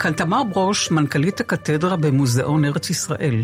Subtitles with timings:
[0.00, 3.42] כאן תמר ברוש, מנכ"לית הקתדרה במוזיאון ארץ ישראל.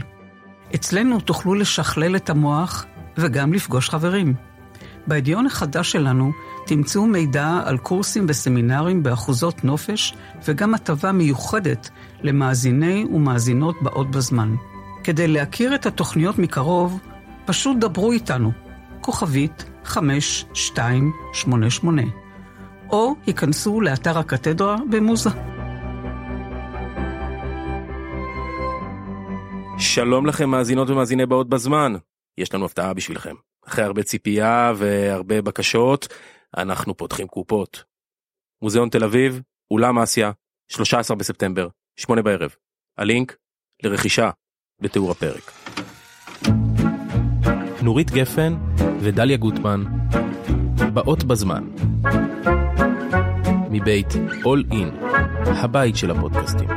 [0.75, 2.87] אצלנו תוכלו לשכלל את המוח
[3.19, 4.35] וגם לפגוש חברים.
[5.07, 6.33] בידיון החדש שלנו
[6.67, 11.91] תמצאו מידע על קורסים וסמינרים באחוזות נופש וגם הטבה מיוחדת
[12.23, 14.55] למאזיני ומאזינות באות בזמן.
[15.05, 17.01] כדי להכיר את התוכניות מקרוב,
[17.45, 18.53] פשוט דברו איתנו,
[19.01, 22.03] כוכבית 5288,
[22.91, 25.31] או היכנסו לאתר הקתדרה במוזה.
[29.79, 31.95] שלום לכם מאזינות ומאזיני באות בזמן.
[32.39, 33.35] יש לנו הפתעה בשבילכם.
[33.67, 36.09] אחרי הרבה ציפייה והרבה בקשות,
[36.57, 37.85] אנחנו פותחים קופות.
[38.63, 40.31] מוזיאון תל אביב, אולם אסיה,
[40.69, 42.55] 13 בספטמבר, 8 בערב.
[42.99, 43.37] הלינק
[43.83, 44.31] לרכישה
[44.81, 45.53] בתיאור הפרק.
[47.83, 48.57] נורית גפן
[49.01, 49.85] ודליה גוטמן,
[50.95, 51.65] באות בזמן.
[53.71, 54.09] מבית
[54.43, 55.05] All In,
[55.47, 56.69] הבית של הפודקאסטים.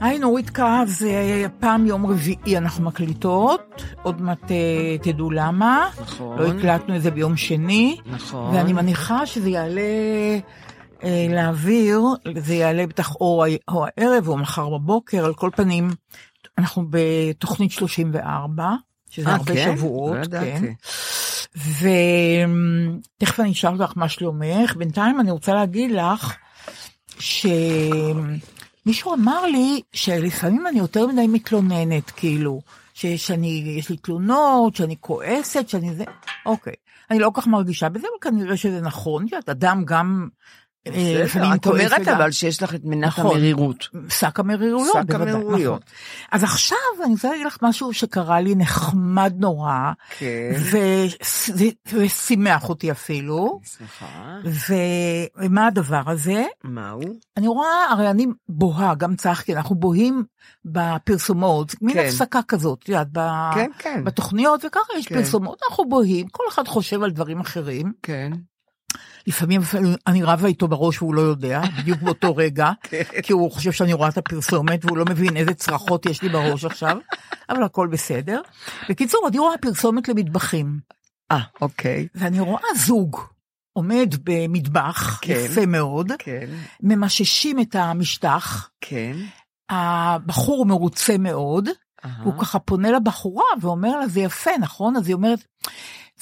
[0.00, 5.88] היי נורית קהב, זה פעם יום רביעי אנחנו מקליטות, עוד מעט אה, תדעו למה.
[6.00, 6.38] נכון.
[6.38, 7.96] לא הקלטנו את זה ביום שני.
[8.06, 8.54] נכון.
[8.54, 9.80] ואני מניחה שזה יעלה
[11.04, 12.02] אה, לאוויר,
[12.38, 15.90] זה יעלה בטח או, או הערב או מחר בבוקר, על כל פנים,
[16.58, 18.70] אנחנו בתוכנית 34,
[19.10, 19.76] שזה אה, הרבה כן?
[19.76, 20.60] שבועות, לא ידעתי.
[20.60, 20.72] כן.
[23.16, 26.36] ותכף אני אשאל אותך מה שלומך, בינתיים אני רוצה להגיד לך,
[28.88, 32.60] שמישהו אמר לי שלפעמים אני יותר מדי מתלוננת, כאילו,
[32.94, 36.04] ש- שאני, יש לי תלונות, שאני כועסת, שאני זה,
[36.46, 36.72] אוקיי.
[37.10, 40.28] אני לא כל כך מרגישה בזה, אבל כנראה שזה נכון, את יודעת, אדם גם
[40.88, 40.92] את
[41.64, 43.26] כועס אומרת וגם- אבל שיש לך את מנת נכון.
[43.26, 43.88] המרירות.
[44.08, 45.82] שק המרירויות, שק המרירויות.
[45.84, 46.28] נכון.
[46.32, 50.50] אז עכשיו אני רוצה להגיד לך משהו שקרה לי נחמד נורא, כן.
[51.92, 54.36] ושימח אותי אפילו, סליחה.
[55.38, 56.44] ומה הדבר הזה?
[56.64, 57.14] מה הוא?
[57.36, 60.24] אני רואה, הרי אני בוהה, גם צחקי, אנחנו בוהים
[60.64, 62.06] בפרסומות, מין כן.
[62.06, 63.08] הפסקה כזאת, את יודעת,
[63.54, 64.04] כן, כן.
[64.04, 65.08] בתוכניות, וככה יש.
[65.08, 67.92] פרסומות, אנחנו בוהים, כל אחד חושב על דברים אחרים.
[68.02, 68.32] כן.
[69.28, 73.02] לפעמים אפילו אני רבה איתו בראש והוא לא יודע, בדיוק באותו רגע, כן.
[73.22, 76.64] כי הוא חושב שאני רואה את הפרסומת והוא לא מבין איזה צרחות יש לי בראש
[76.64, 76.96] עכשיו,
[77.50, 78.40] אבל הכל בסדר.
[78.88, 80.78] בקיצור, אני רואה פרסומת למטבחים,
[81.30, 82.08] אה, אוקיי.
[82.14, 83.16] ואני רואה זוג
[83.72, 85.32] עומד במטבח, כן.
[85.44, 86.46] יפה מאוד, כן.
[86.82, 89.16] ממששים את המשטח, כן.
[89.70, 91.68] הבחור מרוצה מאוד,
[92.04, 92.22] אהה.
[92.22, 94.96] הוא ככה פונה לבחורה ואומר לה, זה יפה, נכון?
[94.96, 95.44] אז היא אומרת,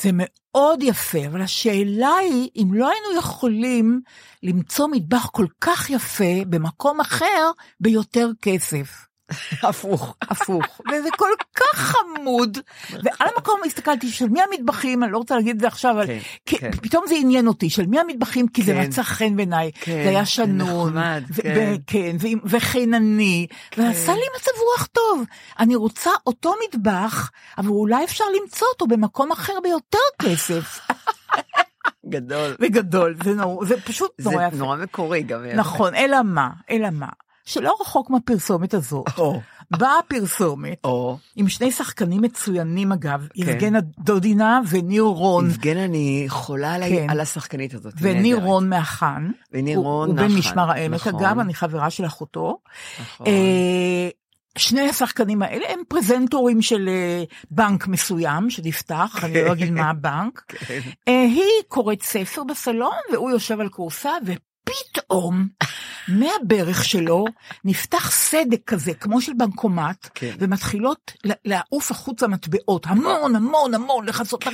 [0.01, 4.01] זה מאוד יפה, אבל השאלה היא, אם לא היינו יכולים
[4.43, 7.51] למצוא מטבח כל כך יפה במקום אחר
[7.81, 9.07] ביותר כסף.
[9.69, 10.17] הפוך.
[10.23, 10.81] הפוך.
[10.93, 12.59] וזה כל כך חמוד.
[12.93, 16.19] ועל המקום הסתכלתי, של מי המטבחים, אני לא רוצה להגיד את זה עכשיו, אבל כן,
[16.47, 16.71] כן.
[16.71, 18.81] פתאום זה עניין אותי, של מי המטבחים, כי זה כן.
[18.83, 19.71] מצא חן בעיניי.
[19.81, 20.89] כן, זה היה זה שנון.
[20.89, 21.71] נחמד, ו- כן.
[21.73, 23.47] ו- כן, וחינני.
[23.77, 25.25] ועשה לי מצב רוח טוב.
[25.59, 30.81] אני רוצה אותו מטבח, אבל אולי אפשר למצוא אותו במקום אחר ביותר כסף.
[32.09, 32.57] גדול.
[32.61, 34.57] וגדול, זה נורא, זה פשוט זה נורא יפה.
[34.57, 35.45] נורא מקורי גם.
[35.55, 37.07] נכון, אלא מה, אלא מה,
[37.47, 39.41] שלא רחוק מהפרסומת הזאת, או.
[39.71, 45.51] באה הפרסומת, או, עם שני שחקנים מצוינים אגב, יבגנה דודינה וניר רון.
[45.51, 47.07] יבגן, אני חולה על ה- כן.
[47.11, 47.95] על השחקנית הזאת.
[48.01, 48.37] וניר.
[48.45, 49.31] רון מהחאן.
[49.53, 51.25] וניר רון הוא בן מהחאן, משמר העמק נכון.
[51.25, 52.59] אגב, אני חברה של אחותו.
[53.01, 53.27] נכון.
[53.27, 54.09] אה,
[54.59, 60.43] שני השחקנים האלה הם פרזנטורים של אה, בנק מסוים שנפתח, אני לא אגיד מה הבנק.
[60.49, 60.81] כן.
[61.09, 64.11] אה, היא קוראת ספר בסלון והוא יושב על כורסה
[64.69, 65.49] ופתאום
[66.09, 67.25] מהברך שלו
[67.65, 70.31] נפתח סדק כזה כמו של בנקומט כן.
[70.39, 71.13] ומתחילות
[71.45, 74.45] לעוף החוצה מטבעות המון המון המון לכסות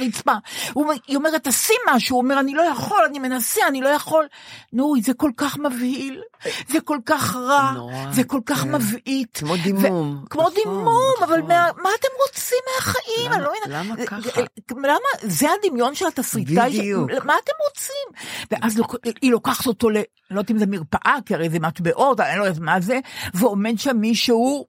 [0.84, 4.26] אומר- היא אומרת תשים משהו, הוא אומר אני לא יכול, אני מנסה, אני לא יכול.
[4.72, 6.22] נו זה כל כך מבהיל,
[6.68, 8.74] זה כל כך רע, נורא, זה כל כך כן.
[8.74, 9.36] מבעית.
[9.38, 10.24] כמו דימום.
[10.30, 10.88] כמו נכון, דימום,
[11.24, 11.48] אבל נכון.
[11.48, 13.32] מה, מה אתם רוצים מהחיים?
[13.32, 13.52] למה- לא.
[13.68, 14.40] למה אה, ככה?
[14.40, 14.92] אה, למה?
[15.22, 16.72] זה הדמיון של התסריטאי.
[16.72, 17.10] ש- בדיוק.
[17.24, 18.26] מה אתם רוצים?
[18.50, 19.96] ואז לוק- היא לוקחת אותו ל...
[20.30, 22.98] לא יודעת אם זה מרפאה, כי הרי זה מטבעות, אני לא יודעת מה זה,
[23.34, 24.66] ועומד שם מישהו,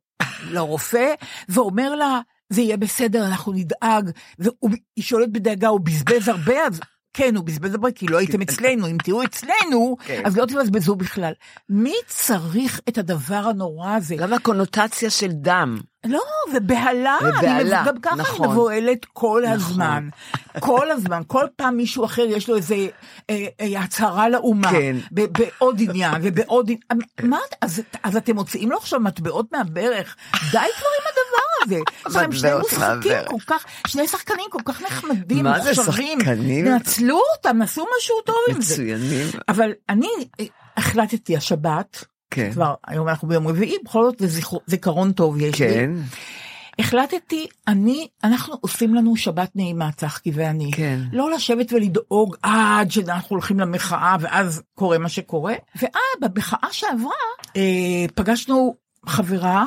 [0.51, 1.13] לא רופא,
[1.49, 2.19] ואומר לה,
[2.49, 4.09] זה יהיה בסדר, אנחנו נדאג.
[4.39, 6.67] והיא שואלת בדאגה, הוא בזבז הרבה?
[6.67, 6.79] אז
[7.13, 8.87] כן, הוא בזבז הרבה, כי לא הייתם אצלנו.
[8.87, 10.21] אם תהיו אצלנו, כן.
[10.25, 11.33] אז לא תבזבזו בכלל.
[11.69, 14.15] מי צריך את הדבר הנורא הזה?
[14.15, 15.77] גם הקונוטציה של דם.
[16.05, 16.21] לא,
[16.53, 18.45] ובהלה, ובהלה, אני, גם ככה נכון.
[18.45, 19.53] אני מבוהלת כל נכון.
[19.53, 20.09] הזמן.
[20.59, 22.75] כל הזמן, כל פעם מישהו אחר יש לו איזה
[23.29, 24.95] אה, אה, הצהרה לאומה, כן.
[25.11, 30.89] בעוד עניין ובעוד עניין, מה, אז, אז אתם מוציאים לו עכשיו מטבעות מהברך, די כבר
[30.99, 31.79] עם הדבר הזה.
[32.05, 33.11] עכשיו הם שני משחקים.
[33.25, 36.65] כל כך, שני שחקנים כל כך נחמדים, מה זה שחקנים?
[36.65, 38.73] נצלו אותם, עשו משהו טוב עם זה.
[38.73, 39.27] מצוינים.
[39.49, 40.07] אבל אני
[40.39, 40.45] אה,
[40.77, 42.51] החלטתי השבת, כן.
[42.51, 45.69] כבר היום אנחנו ביום רביעי, בכל זאת זה זיכרון טוב יש לי.
[45.69, 45.91] כן.
[46.79, 50.71] החלטתי, אני, אנחנו עושים לנו שבת נעימה, צחקי ואני.
[50.71, 50.99] כן.
[51.11, 55.53] לא לשבת ולדאוג עד שאנחנו הולכים למחאה ואז קורה מה שקורה.
[55.75, 55.91] ואז
[56.21, 57.11] במחאה שעברה,
[57.57, 58.75] אה, פגשנו
[59.05, 59.65] חברה,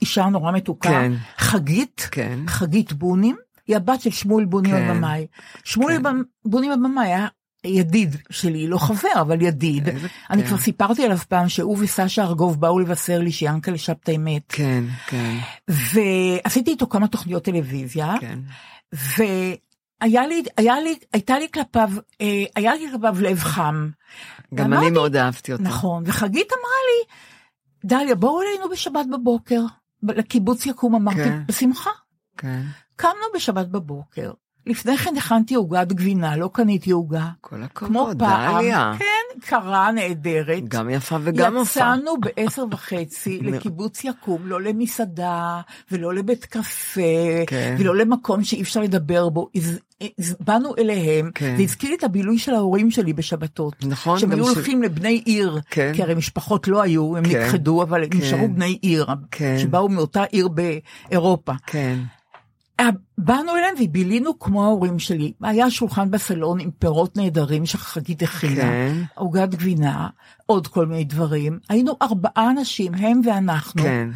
[0.00, 1.12] אישה נורא מתוקה, כן.
[1.38, 2.38] חגית, כן.
[2.46, 3.36] חגית בונים,
[3.66, 4.88] היא הבת של שמואל בונים כן.
[4.90, 5.26] הבמאי.
[5.64, 6.02] שמואל כן.
[6.44, 7.26] בונים הבמאי היה
[7.64, 9.88] ידיד שלי, לא חבר, אבל ידיד.
[9.88, 10.48] איזה- אני כן.
[10.48, 14.42] כבר סיפרתי עליו פעם שהוא וסשה ארגוב באו לבשר לי שיאנקל'ה שבתאי מת.
[14.48, 15.34] כן, כן,
[15.68, 18.38] ועשיתי איתו כמה תוכניות טלוויזיה, כן.
[20.02, 21.90] והיה לי, היה לי, הייתה לי כלפיו,
[22.20, 23.88] אה, היה לי כלפיו לב חם.
[24.54, 25.64] גם אני מאוד אהבתי אותו.
[25.64, 27.14] נכון, וחגית אמרה לי,
[27.86, 29.60] דליה, בואו אלינו בשבת בבוקר,
[30.02, 31.42] לקיבוץ יקום, אמרתי, כן.
[31.46, 31.90] בשמחה.
[32.36, 32.62] כן,
[32.96, 34.32] קמנו בשבת בבוקר,
[34.66, 37.28] לפני כן הכנתי עוגת גבינה, לא קניתי עוגה.
[37.40, 38.92] כל כמו הכבוד, פעם, דליה.
[38.98, 40.68] כן, קרה נהדרת.
[40.68, 41.80] גם יפה וגם יפה.
[41.80, 43.40] יצאנו בעשר וחצי.
[43.42, 45.60] לקיבוץ יקום, לא למסעדה,
[45.90, 47.00] ולא לבית קפה,
[47.46, 47.76] כן.
[47.78, 49.48] ולא למקום שאי אפשר לדבר בו.
[50.40, 51.54] באנו אליהם, כן.
[51.56, 53.74] זה הזכיר לי את הבילוי של ההורים שלי בשבתות.
[53.84, 55.92] נכון, שהם היו ש- הולכים לבני עיר, כן.
[55.94, 57.42] כי הרי משפחות לא היו, הם כן.
[57.46, 58.18] נכחדו, אבל כן.
[58.18, 59.56] נשארו בני עיר, כן.
[59.58, 61.52] שבאו מאותה עיר באירופה.
[61.66, 61.98] כן,
[62.80, 62.88] אה,
[63.18, 65.32] באנו אליהם ובילינו כמו ההורים שלי.
[65.42, 69.02] היה שולחן בסלון עם פירות נהדרים שחגית הכינה, כן.
[69.14, 70.08] עוגת גבינה,
[70.46, 71.58] עוד כל מיני דברים.
[71.68, 73.82] היינו ארבעה אנשים, הם ואנחנו.
[73.82, 74.08] כן.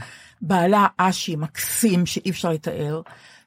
[0.43, 3.01] בעלה אשי מקסים שאי אפשר לתאר.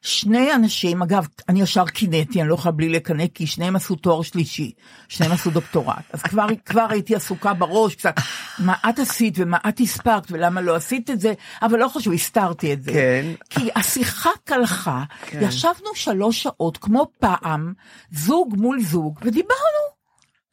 [0.04, 4.22] שני אנשים, אגב, אני ישר קינאתי, אני לא יכולה בלי לקנא, כי שניהם עשו תואר
[4.22, 4.72] שלישי,
[5.08, 6.04] שניהם עשו דוקטורט.
[6.12, 8.14] אז כבר, כבר הייתי עסוקה בראש קצת,
[8.58, 12.72] מה את עשית ומה את הספקת ולמה לא עשית את זה, אבל לא חשוב, הסתרתי
[12.72, 12.92] את זה.
[12.92, 13.24] כן.
[13.50, 15.40] כי השיחה קלחה, כן.
[15.42, 17.72] ישבנו שלוש שעות כמו פעם,
[18.12, 19.94] זוג מול זוג, ודיברנו.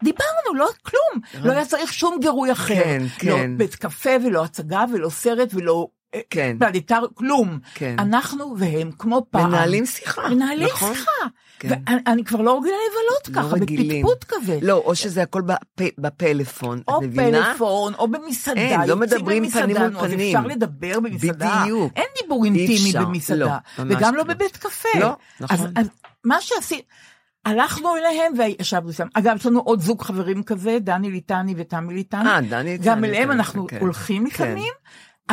[0.04, 2.84] דיברנו, לא כלום, לא היה צריך שום גירוי אחר.
[2.84, 3.58] כן, לא כן.
[3.58, 6.58] בית קפה ולא הצגה ולא סרט ולא אה, כן.
[6.60, 7.60] פלנטר, כלום.
[7.74, 7.96] כן.
[8.00, 9.50] אנחנו והם כמו פעם.
[9.50, 10.94] מנהלים שיחה, מנהלים נכון?
[10.96, 11.12] שיחה.
[11.60, 11.70] כן.
[11.70, 14.06] ואני אני כבר לא רגילה לבלות לא ככה, רגילים.
[14.06, 14.60] בפטפוט כזה.
[14.62, 17.44] לא, או שזה הכל בפ- בפלאפון, או את מבינה?
[17.46, 18.62] פלאפון, או במסעדה.
[18.62, 20.36] אין, לא מדברים פנים מול פנים.
[20.38, 21.62] אפשר לדבר במסעדה.
[21.63, 21.94] בדיוק.
[21.96, 23.58] אין דיבור אי אינטימי אפשר, במסעדה.
[23.80, 24.24] לא, וגם לא לא.
[24.34, 24.89] בבית קפה.
[25.00, 25.58] לא, נכון.
[25.58, 25.88] אז, אז
[26.25, 26.82] מה שעשיתי,
[27.46, 29.08] הלכנו אליהם וישבנו שם.
[29.13, 32.30] אגב, יש לנו עוד זוג חברים כזה, דני ליטני ותמי ליטני.
[32.30, 34.56] אה, דני ליטני, גם אליהם אנחנו כן, הולכים כן.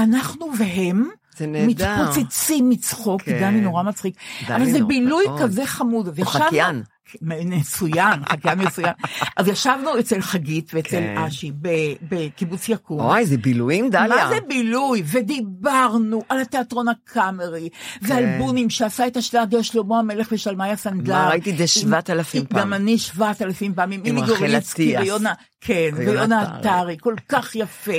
[0.02, 2.07] אנחנו והם זה נהדר.
[2.07, 3.38] מתפוצצים מצחוק, כן.
[3.40, 4.14] דני נורא מצחיק.
[4.49, 5.40] אבל זה בילוי מאוד.
[5.43, 6.09] כזה חמוד.
[6.19, 6.83] ישבנו- חקיין.
[7.23, 8.93] מצוין, חקיין מצוין.
[9.37, 11.14] אז ישבנו אצל חגית ואצל כן.
[11.19, 11.52] אשי
[12.02, 13.00] בקיבוץ יקום.
[13.00, 14.09] וואי, זה בילויים, דליה.
[14.09, 15.02] מה זה בילוי?
[15.07, 17.69] ודיברנו על התיאטרון הקאמרי,
[18.02, 18.38] ועל כן.
[18.38, 21.14] בונים שעשה את השלאגר שלמה המלך ושלמיה סנדלר.
[21.14, 22.61] מה, ראיתי את זה 7,000 פעם.
[22.61, 24.59] גם אני 7,000 פעם, עם רחל.
[25.00, 26.97] ויונה, כן, ויונה ויונה עטרי.
[27.00, 27.93] כל כך יפה.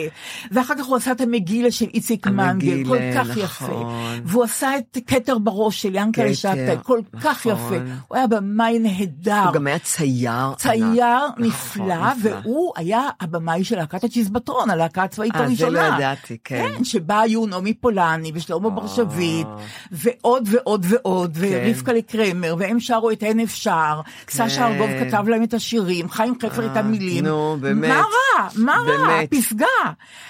[0.51, 3.41] ואחר כך הוא עשה את המגילה של איציק מנגל, כל כך נכון.
[3.43, 3.85] יפה.
[4.23, 7.73] והוא עשה את כתר בראש של ינקלה שבתאי, כל כך נכון.
[7.73, 7.91] יפה.
[8.07, 9.43] הוא היה במאי נהדר.
[9.43, 10.53] הוא גם היה צייר.
[10.57, 11.05] צייר
[11.37, 11.47] ענק.
[11.47, 12.41] נפלא, נכון.
[12.45, 15.89] והוא היה הבמאי של להקת הצ'יזבטרון, הלהקה הצבאית אה, זה הראשונה.
[15.89, 16.69] לא ידעתי, כן.
[16.77, 19.47] כן, שבה היו נעמי פולני ושלמה בר שביט,
[19.91, 25.53] ועוד ועוד ועוד, ורבקה לקרמר, והם שרו את אין אפשר, סשה ארגוב כתב להם את
[25.53, 27.25] השירים, חיים חפר את המילים.
[27.55, 27.89] נו, באמת.
[27.89, 28.47] מה רע?
[28.55, 29.19] מה רע?
[29.29, 29.65] פסגה.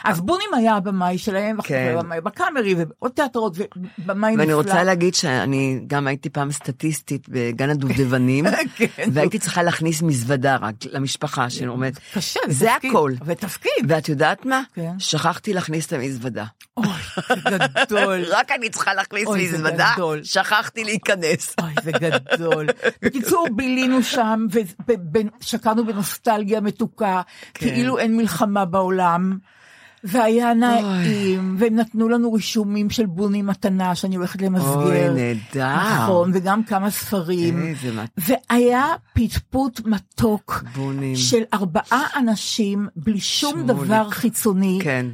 [0.03, 1.95] אז בונים היה הבמאי שלהם, כן.
[1.99, 4.43] ובמאי בקאמרי, ועוד תיאטרות, ובמאי נפלא.
[4.43, 8.45] ואני רוצה להגיד שאני גם הייתי פעם סטטיסטית בגן הדובדבנים,
[8.77, 9.09] כן.
[9.13, 11.99] והייתי צריכה להכניס מזוודה רק למשפחה שעומדת.
[12.13, 12.91] קשה, זה תפקיד.
[12.91, 13.13] הכל.
[13.25, 13.85] ותפקיד.
[13.87, 14.61] ואת יודעת מה?
[14.73, 14.99] כן.
[14.99, 16.45] שכחתי להכניס את המזוודה.
[16.77, 16.87] אוי,
[17.49, 18.23] זה גדול.
[18.37, 20.23] רק אני צריכה להכניס מזוודה, גדול.
[20.23, 21.55] שכחתי להיכנס.
[21.61, 22.67] אוי, זה גדול.
[23.01, 24.45] בקיצור, בילינו שם
[25.41, 27.08] ושקענו בנוסטלגיה מתוקה,
[27.53, 27.69] כן.
[27.69, 29.37] כאילו אין מלחמה בעולם.
[30.03, 34.73] והיה נעים, והם נתנו לנו רישומים של בוני מתנה שאני הולכת למסגר.
[34.73, 35.75] אוי, נהדר.
[35.75, 37.65] נכון, וגם כמה ספרים.
[37.67, 41.15] איזה מת- והיה פטפוט מתוק בונים.
[41.15, 43.67] של ארבעה אנשים בלי שום שמוליק.
[43.87, 44.79] דבר חיצוני.
[44.83, 45.05] כן.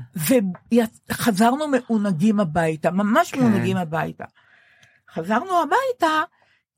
[1.11, 3.39] וחזרנו מעונגים הביתה, ממש כן.
[3.39, 4.23] מעונגים הביתה.
[5.13, 6.21] חזרנו הביתה,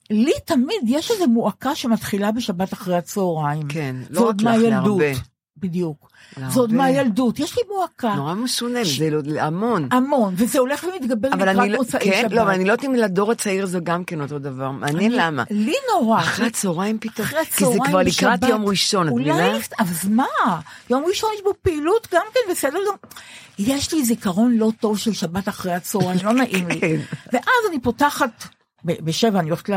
[0.09, 3.67] לי תמיד יש איזו מועקה שמתחילה בשבת אחרי הצהריים.
[3.69, 4.61] כן, זה לא רק לך.
[4.63, 5.05] להרבה.
[5.59, 6.09] בדיוק.
[6.37, 6.53] להרבה.
[6.53, 8.13] זה עוד מהילדות, יש לי מועקה.
[8.15, 9.89] נורא משונה, זה לא- המון.
[9.91, 12.31] המון, וזה הולך ומתגבר לקראת לא, מוצאי כן, שבת.
[12.31, 15.19] לא, אבל אני לא יודעת אם לדור הצעיר זה גם כן אותו דבר, מעניין אני-
[15.21, 15.43] למה.
[15.49, 16.19] לי נורא.
[16.19, 18.43] אחרי הצהריים פתאום, אחרי כי זה הצהריים כבר לקראת.
[18.49, 19.53] יום ראשון, את אולי, מבינה?
[19.57, 20.25] לפ- אז מה?
[20.89, 22.79] יום ראשון יש בו פעילות גם כן, בסדר.
[23.59, 26.79] יש לי זיכרון לא טוב של שבת אחרי הצהריים, לא נעים לי.
[26.81, 26.95] כן.
[27.33, 28.47] ואז אני פותחת,
[29.01, 29.69] בשבע אני הולכת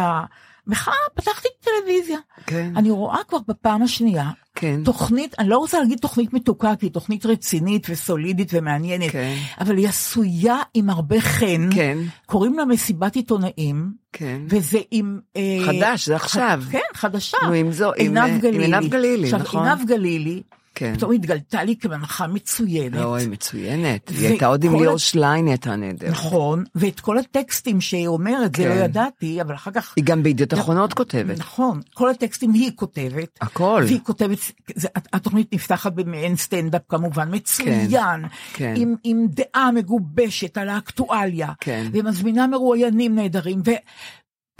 [0.67, 2.19] למחאה, פתחתי טלוויזיה.
[2.47, 2.73] כן.
[2.77, 4.81] אני רואה כבר בפעם השנייה, כן.
[4.85, 9.35] תוכנית, אני לא רוצה להגיד תוכנית מתוקה, כי היא תוכנית רצינית וסולידית ומעניינת, כן.
[9.61, 11.69] אבל היא עשויה עם הרבה חן.
[11.75, 11.99] כן.
[12.27, 13.93] קוראים לה מסיבת עיתונאים.
[14.13, 14.41] כן.
[14.49, 15.19] וזה עם...
[15.37, 16.63] אה, חדש, זה עכשיו.
[16.71, 17.37] כן, חדשה.
[17.47, 18.65] נו, עם זו- עם, אה, עינב עם גלילי.
[18.77, 19.69] עינב גלילי, עכשיו, נכון.
[19.69, 20.43] עינב גלילי,
[20.81, 20.95] כן.
[20.95, 22.97] פתאום התגלתה לי כמנחה מצוינת.
[22.97, 24.11] לא, היא מצוינת.
[24.13, 26.11] ו- היא הייתה עוד עם ליאור שליין, היא הייתה נהדרת.
[26.11, 28.69] נכון, ואת כל הטקסטים שהיא אומרת, זה כן.
[28.69, 29.93] לא ידעתי, אבל אחר כך...
[29.97, 31.39] היא גם בידיעות אחרונות כותבת.
[31.39, 33.39] נכון, כל הטקסטים היא כותבת.
[33.41, 33.83] הכל.
[33.87, 34.39] והיא כותבת,
[34.75, 38.75] זה, התוכנית נפתחת במעין סטנדאפ כמובן, מצוין, כן.
[38.77, 41.87] עם, עם דעה מגובשת על האקטואליה, כן.
[41.93, 43.63] ומזמינה מרואיינים נהדרים,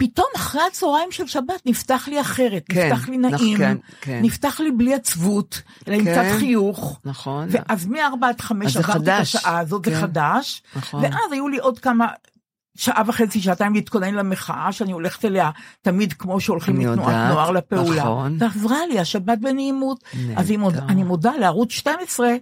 [0.03, 4.19] ופתאום אחרי הצהריים של שבת נפתח לי אחרת, כן, נפתח לי נעים, כן, כן.
[4.21, 6.11] נפתח לי בלי עצבות, אלא עם כן.
[6.11, 6.99] קצת חיוך.
[7.05, 7.47] נכון.
[7.51, 9.19] ואז מארבע עד אז חמש זה עברתי את.
[9.19, 10.01] השעה הזאת, זה כן.
[10.01, 11.03] חדש, נכון.
[11.03, 12.07] ואז היו לי עוד כמה...
[12.77, 15.49] שעה וחצי, שעתיים להתכונן למחאה, שאני הולכת אליה
[15.81, 18.01] תמיד כמו שהולכים לתנועת נוער לפעולה.
[18.01, 18.37] נכון.
[18.39, 20.03] ועזרה לי השבת בנעימות.
[20.13, 20.39] נהדר.
[20.39, 22.35] אז מוד, אני מודה לערוץ 12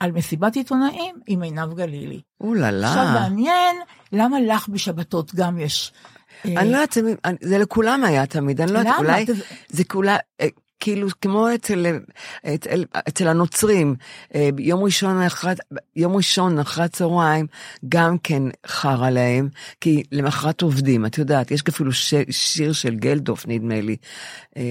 [0.00, 2.20] על מסיבת עיתונאים עם עינב גלילי.
[2.40, 2.88] אוללה.
[2.88, 3.76] עכשיו מעניין,
[4.12, 5.92] למה לך בשבתות גם יש...
[6.46, 6.96] אה, אני לא יודעת,
[7.40, 8.94] זה- לכולם היה תמיד, אני לא יודעת?
[8.98, 9.24] אולי
[9.68, 10.46] זה כולה, אה,
[10.84, 11.86] כאילו כמו אצל,
[12.54, 13.94] אצל, אצל הנוצרים,
[14.34, 15.52] אה, יום ראשון אחרי,
[15.96, 17.46] יום ראשון אחרי הצהריים,
[17.88, 19.48] גם כן חרא להם,
[19.80, 23.96] כי למחרת עובדים, את יודעת, יש אפילו ש, שיר של גלדוף נדמה לי,
[24.56, 24.62] אה,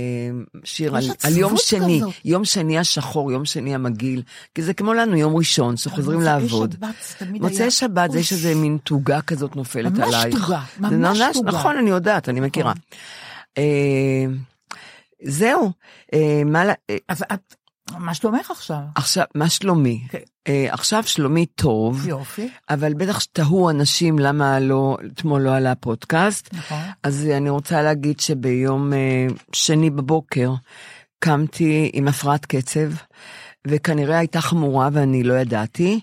[0.63, 2.13] שיר על, על יום עצבות שני, כזאת.
[2.25, 4.22] יום שני השחור, יום שני המגעיל,
[4.55, 6.72] כי זה כמו לנו יום ראשון, שחוזרים לעבוד.
[6.74, 8.20] שבת מוצאי שבת זה.
[8.20, 10.36] יש איזה מין תוגה כזאת נופלת ממש עלייך.
[10.39, 11.51] תוגה, זה ממש ממש- תוגה.
[11.51, 12.74] נכון, אני יודעת, אני מכירה.
[13.58, 14.25] אה,
[15.25, 15.72] זהו,
[16.13, 17.56] אה, מה, אה, אז את,
[17.98, 18.80] מה שלומך עכשיו?
[18.96, 20.01] עכשיו, מה שלומי?
[20.10, 20.20] כן.
[20.48, 22.50] אה, עכשיו שלומי טוב, יופי.
[22.70, 26.53] אבל בטח שתהו אנשים למה לא, אתמול לא עלה פודקאסט.
[26.53, 26.77] נכון.
[27.03, 30.53] אז אני רוצה להגיד שביום אה, שני בבוקר
[31.20, 32.92] קמתי עם הפרעת קצב,
[33.68, 36.00] וכנראה הייתה חמורה ואני לא ידעתי.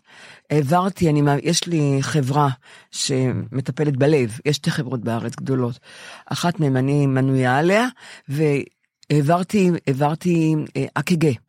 [0.51, 2.49] העברתי, אני, יש לי חברה
[2.91, 5.79] שמטפלת בלב, יש שתי חברות בארץ גדולות.
[6.27, 7.87] אחת מהן אני מנויה עליה,
[9.11, 11.25] העברתי אה, אק"ג.
[11.25, 11.41] יש לי,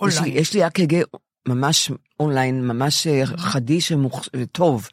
[0.00, 0.36] אונליין.
[0.36, 1.02] יש לי אק"ג
[1.48, 1.90] ממש
[2.20, 3.92] אונליין, ממש אה, חדיש
[4.36, 4.88] וטוב,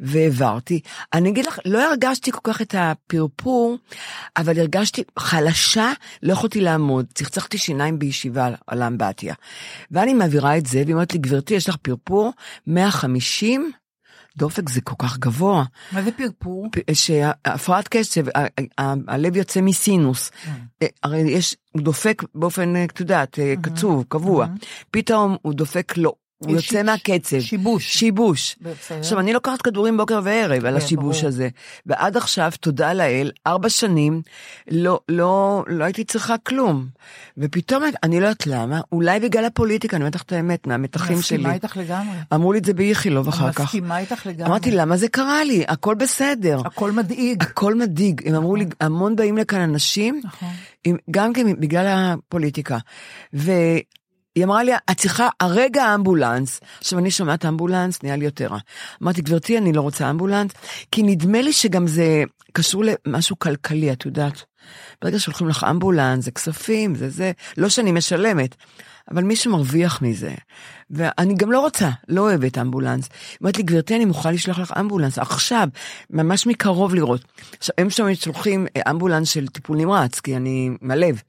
[0.00, 0.80] והעברתי.
[1.12, 3.76] אני אגיד לך, לא הרגשתי כל כך את הפרפור,
[4.36, 9.34] אבל הרגשתי חלשה, לא יכולתי לעמוד, צחצחתי שיניים בישיבה על האמבטיה.
[9.90, 12.32] ואני מעבירה את זה, והיא אומרת לי, גברתי, יש לך פרפור
[12.66, 13.72] 150?
[14.38, 15.64] דופק זה כל כך גבוה.
[15.92, 16.68] מה זה פרפור?
[16.92, 18.24] שהפרעת קשב,
[19.08, 20.30] הלב יוצא מסינוס.
[20.82, 24.46] אה, הרי יש, הוא דופק באופן, אה, את יודעת, אה, קצוב, קבוע.
[24.90, 27.40] פתאום הוא דופק לו הוא יוצא מהקצב.
[27.40, 27.98] שיבוש.
[27.98, 28.56] שיבוש.
[28.60, 28.98] בסדר.
[28.98, 31.24] עכשיו, אני לוקחת כדורים בוקר וערב על כן, השיבוש.
[31.24, 31.48] הזה.
[31.86, 34.22] ועד עכשיו, תודה לאל, ארבע שנים,
[34.70, 36.86] לא, לא, לא הייתי צריכה כלום.
[37.38, 41.38] ופתאום, אני לא יודעת למה, אולי בגלל הפוליטיקה, אני אומרת לך את האמת, מהמתחים שלי.
[41.38, 42.16] מסכימה איתך לגמרי.
[42.34, 43.60] אמרו לי את זה באיכילוב אחר כך.
[43.60, 44.50] מסכימה איתך לגמרי.
[44.50, 45.64] אמרתי, למה זה קרה לי?
[45.68, 46.60] הכל בסדר.
[46.64, 47.42] הכל מדאיג.
[47.42, 48.28] הכל מדאיג.
[48.28, 50.48] הם אמרו לי, המון באים לכאן אנשים, נכון.
[51.10, 52.78] גם כן בגלל הפוליטיקה.
[54.38, 56.60] והיא אמרה לי, את צריכה הרגע האמבולנס.
[56.78, 58.58] עכשיו, אני שומעת אמבולנס, נהיה לי יותר רע.
[59.02, 60.50] אמרתי, גברתי, אני לא רוצה אמבולנס,
[60.92, 64.42] כי נדמה לי שגם זה קשור למשהו כלכלי, את יודעת.
[65.02, 68.54] ברגע שהולכים לך אמבולנס, זה כספים, זה זה, לא שאני משלמת,
[69.10, 70.34] אבל מישהו מרוויח מזה.
[70.90, 73.08] ואני גם לא רוצה, לא אוהבת אמבולנס.
[73.30, 75.68] היא אומרת לי, גברתי, אני מוכנה לשלוח לך אמבולנס עכשיו,
[76.10, 77.24] ממש מקרוב לראות.
[77.58, 81.22] עכשיו, הם שם שולחים אה, אמבולנס של טיפול נמרץ, כי אני מהלב.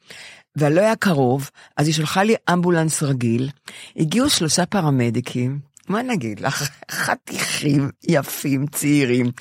[0.57, 3.49] ולא היה קרוב, אז היא שלחה לי אמבולנס רגיל,
[3.95, 9.31] הגיעו שלושה פרמדיקים, מה נגיד לך, חתיכים יפים, צעירים,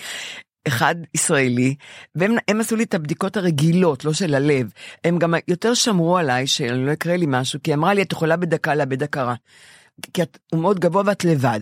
[0.69, 1.75] אחד ישראלי,
[2.15, 4.73] והם הם עשו לי את הבדיקות הרגילות, לא של הלב.
[5.05, 8.37] הם גם יותר שמרו עליי שלא יקרה לי משהו, כי היא אמרה לי, את יכולה
[8.37, 9.35] בדקה לאבד הכרה.
[10.13, 11.61] כי את, הוא מאוד גבוה ואת לבד.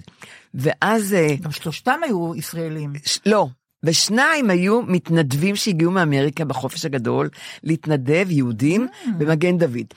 [0.55, 2.93] ואז, אה, גם שלושתם היו ישראלים.
[3.05, 3.49] ש- לא,
[3.87, 7.29] ושניים היו מתנדבים שהגיעו מאמריקה בחופש הגדול,
[7.63, 8.89] להתנדב יהודים
[9.19, 9.95] במגן דוד.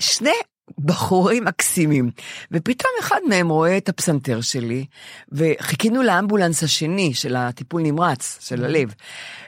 [0.00, 0.30] שני
[0.78, 2.10] בחורים מקסימים,
[2.52, 4.86] ופתאום אחד מהם רואה את הפסנתר שלי,
[5.32, 8.94] וחיכינו לאמבולנס השני של הטיפול נמרץ, של הלב,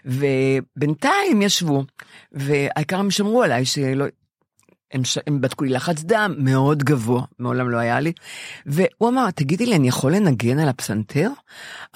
[0.05, 1.85] ובינתיים ישבו,
[2.33, 4.05] והעיקר הם שמרו עליי שלא...
[4.95, 5.19] הם, ש...
[5.27, 8.13] הם בדקו לי לחץ דם מאוד גבוה, מעולם לא היה לי.
[8.67, 11.31] והוא אמר, תגידי לי, אני יכול לנגן על הפסנתר?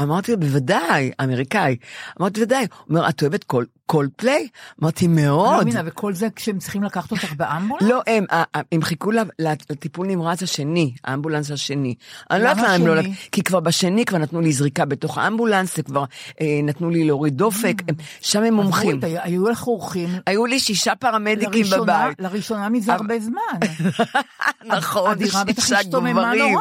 [0.02, 1.76] אמרתי לו, בוודאי, אמריקאי.
[2.20, 2.66] אמרתי, בוודאי.
[2.70, 4.48] הוא אומר, את אוהבת Cold, Coldplay?
[4.82, 5.66] אמרתי, אני לא מאוד.
[5.66, 7.82] מבינה, וכל זה כשהם צריכים לקחת אותך באמבולנס?
[7.90, 8.24] לא, הם,
[8.72, 11.94] הם חיכו לטיפול נמרץ השני, האמבולנס השני.
[12.30, 13.02] אני לא יודעת למה הם לא...
[13.32, 16.04] כי כבר בשני כבר נתנו לי זריקה בתוך האמבולנס, זה כבר
[16.40, 19.00] אה, נתנו לי להוריד דופק, הם- שם הם מומחים.
[19.02, 20.08] היו לך אורחים.
[20.26, 22.20] היו לי שישה פרמדיקים בבית.
[22.20, 23.68] לראשונה מזה הרבה זמן.
[24.76, 26.58] נכון, הדירה בטח שישה השתוממה גברים.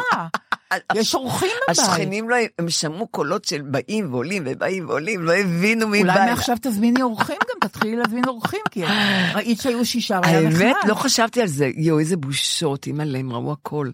[0.95, 1.79] יש אורחים בבית.
[1.79, 6.13] השכנים לא, הם שמעו קולות של באים ועולים ובאים ועולים, לא הבינו מי בא.
[6.13, 6.25] אולי.
[6.25, 8.83] מעכשיו תזמיני אורחים גם, תתחילי להזמין אורחים, כי
[9.35, 10.61] ראית שהיו שישה והיה נחמד.
[10.61, 11.69] האמת, לא חשבתי על זה.
[11.75, 13.89] יואו, איזה בושות, אימא'לה, הם ראו הכל.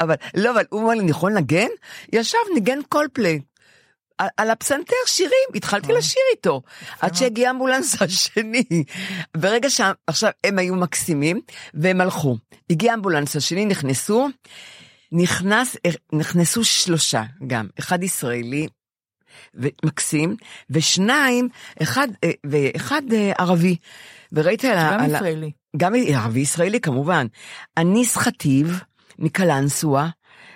[0.00, 1.68] אבל, לא, אבל הוא אמר לי, אני יכול לנגן?
[2.12, 3.40] ישב, ניגן קולפליי.
[4.20, 6.62] על, על הפסנתר שירים, התחלתי לשיר איתו,
[7.00, 8.64] עד שהגיע האמבולנס השני.
[9.36, 9.80] ברגע ש...
[10.06, 11.40] עכשיו, הם היו מקסימים,
[11.74, 12.36] והם הלכו.
[12.70, 14.28] הגיע האמבולנס השני, נכנסו,
[15.12, 15.76] נכנס,
[16.12, 18.66] נכנסו שלושה גם, אחד ישראלי,
[19.54, 20.36] ומקסים,
[20.70, 21.48] ושניים,
[21.82, 23.76] אחד, אה, ואחד אה, ערבי.
[24.32, 24.90] וראית על ה...
[24.92, 25.50] גם על ישראלי.
[25.76, 27.26] גם ערבי ישראלי כמובן.
[27.78, 28.80] אניס חטיב
[29.18, 30.08] מקלנסווה,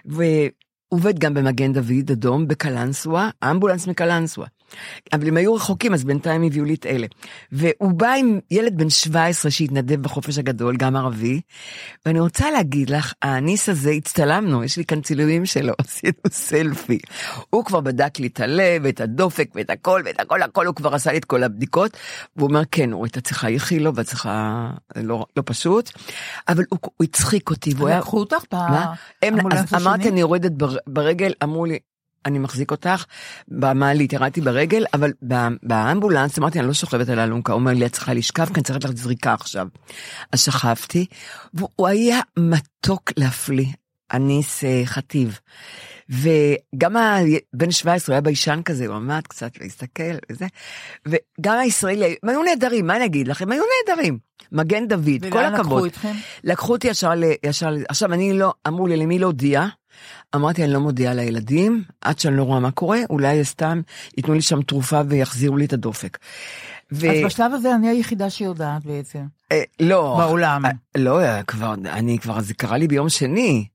[0.05, 4.47] ועובד גם במגן דוד אדום בקלנסווה, אמבולנס מקלנסווה.
[5.13, 7.07] אבל הם היו רחוקים, אז בינתיים הביאו לי את אלה.
[7.53, 11.41] והוא בא עם ילד בן 17 שהתנדב בחופש הגדול, גם ערבי,
[12.07, 16.99] ואני רוצה להגיד לך, האניס הזה, הצטלמנו, יש לי כאן צילומים שלו, עשינו סלפי.
[17.51, 20.95] הוא כבר בדק לי את הלב, ואת הדופק, ואת הכל, ואת הכל, הכל, הוא כבר
[20.95, 21.97] עשה לי את כל הבדיקות,
[22.37, 25.91] והוא אומר, כן, הוא הייתה צריכה איכילו, ואת צריכה, לא, לא פשוט,
[26.49, 27.99] אבל הוא, הוא הצחיק אותי, והוא היה...
[27.99, 28.45] לקחו אותך
[29.23, 30.09] באמבולנס אז אמרתי?
[30.09, 31.79] אני יורדת בר, ברגל, אמרו לי,
[32.27, 33.05] אני מחזיק אותך,
[33.49, 35.13] במעלית ירדתי ברגל, אבל
[35.63, 38.63] באמבולנס אמרתי, אני לא שוכבת על האלונקה, הוא אומר לי, את צריכה לשכב, כי אני
[38.63, 39.69] צריכה לך זריקה עכשיו.
[40.33, 41.07] אז שכבתי,
[41.55, 43.67] והוא היה מתוק להפליא,
[44.15, 45.39] אניס אה, חטיב.
[46.09, 50.47] וגם הבן 17 הוא היה ביישן כזה, הוא עמד קצת להסתכל וזה,
[51.07, 53.53] וגם הישראלי, הם היו נהדרים, מה אני אגיד לכם?
[53.53, 54.19] היו נהדרים.
[54.53, 55.87] מגן דוד, כל ולאן הכבוד.
[55.87, 56.13] לקחו אתכם?
[56.45, 57.13] לקחו אותי ישר,
[57.47, 59.67] ישר, עכשיו אני לא, אמרו לי למי להודיע,
[60.35, 63.81] אמרתי אני לא מודיעה לילדים, עד שאני לא רואה מה קורה, אולי סתם
[64.17, 66.19] ייתנו לי שם תרופה ויחזירו לי את הדופק.
[66.93, 67.11] ו...
[67.11, 69.25] אז בשלב הזה אני היחידה שיודעת בעצם.
[69.53, 70.15] אה, לא.
[70.19, 70.67] בעולם.
[70.67, 73.67] אה, לא, אה, כבר, אני כבר, זה קרה לי ביום שני.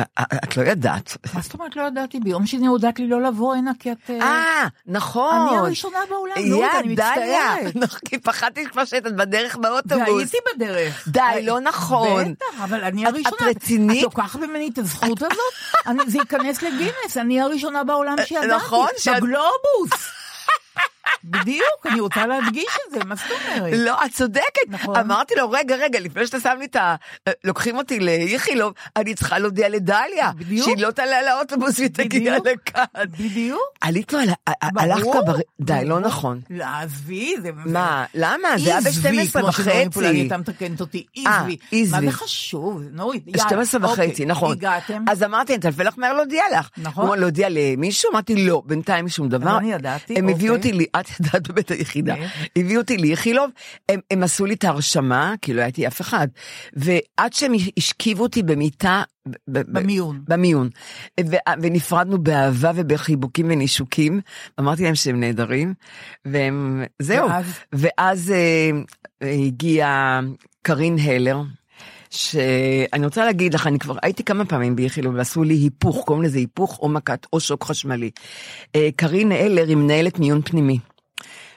[0.00, 1.16] אה, אה, את לא ידעת.
[1.34, 2.20] מה זאת אומרת לא ידעתי?
[2.20, 4.10] ביום שני הודעת לי לא לבוא הנה כי את...
[4.10, 5.48] אה, אה, נכון.
[5.48, 6.88] אני הראשונה בעולם, נו, אני.
[6.88, 7.76] מצטערת.
[7.82, 10.08] נכון, כי פחדתי כבר שאת בדרך באוטובוס.
[10.08, 11.08] והייתי בדרך.
[11.08, 12.32] די, לא נכון.
[12.32, 13.36] בטח, אבל אני הראשונה.
[13.50, 13.98] את רצינית?
[13.98, 15.96] את לוקחת ממני את הזכות הזאת?
[16.06, 18.46] זה ייכנס לגינס, אני הראשונה בעולם שידעתי.
[18.46, 19.90] נכון, בגלובוס.
[21.24, 23.72] בדיוק, אני רוצה להדגיש את זה, מה זאת אומרת?
[23.76, 24.44] לא, את צודקת.
[24.68, 24.96] נכון.
[24.96, 26.94] אמרתי לו, רגע, רגע, לפני שאתה שם לי את ה...
[27.44, 30.30] לוקחים אותי לאיכילוב, אני צריכה להודיע לדליה.
[30.36, 30.64] בדיוק.
[30.64, 32.36] שהיא לא תעלה לאוטובוס והיא תגיע.
[32.38, 32.84] לכאן.
[33.18, 33.60] בדיוק.
[33.80, 34.18] עלית לו.
[34.62, 35.26] הלכת ברור.
[35.26, 35.36] בר...
[35.60, 36.00] די, לא.
[36.00, 36.40] נכון.
[36.60, 37.50] עזבי, זה...
[37.54, 38.48] מה, למה?
[38.58, 40.08] זה היה עזבי, ב-12 כמו שאומרים פה, וחצי.
[40.16, 41.56] הייתה מתקנת אותי, אה, עזבי.
[41.72, 42.06] עזבי.
[42.06, 42.82] מה זה חשוב?
[42.92, 43.42] נו, יאללה.
[43.48, 44.52] 12 וחצי, אוקיי, נכון.
[44.52, 45.04] הגעתם?
[45.08, 46.68] אז אמרתי, אני אטלפן לך מהר להודיע לך.
[46.78, 47.04] נכון.
[47.04, 48.10] הוא אמר, להודיע למישהו?
[48.12, 49.58] אמרתי, לא, בינתיים שום דבר.
[49.58, 50.78] אני ידעתי, הם הביאו אותי, אוקיי.
[50.78, 52.16] לי- את ידעת בבית היחידה.
[52.16, 52.26] כן.
[52.56, 53.50] הביאו אותי לאיכילוב,
[53.88, 56.28] הם- הם עשו לי את ההרשמה, כי לא הייתי אף אחד.
[56.72, 59.02] ועד שהם השכיבו אותי במיטה,
[59.48, 60.20] במיון.
[60.28, 60.68] במיון.
[61.62, 64.20] ונפרדנו באהבה ובחיבוקים ונישוקים.
[64.60, 65.74] אמרתי להם שהם נהדרים,
[66.24, 67.28] והם, זהו.
[67.28, 67.44] ואז?
[67.72, 68.70] ואז אה,
[69.22, 70.20] אה, הגיעה
[70.62, 71.42] קרין הלר.
[72.10, 76.38] שאני רוצה להגיד לך, אני כבר הייתי כמה פעמים באיכילוב ועשו לי היפוך, קוראים לזה
[76.38, 78.10] היפוך או מכת או שוק חשמלי.
[78.76, 80.78] אה, קרין הלר היא מנהלת מיון פנימי.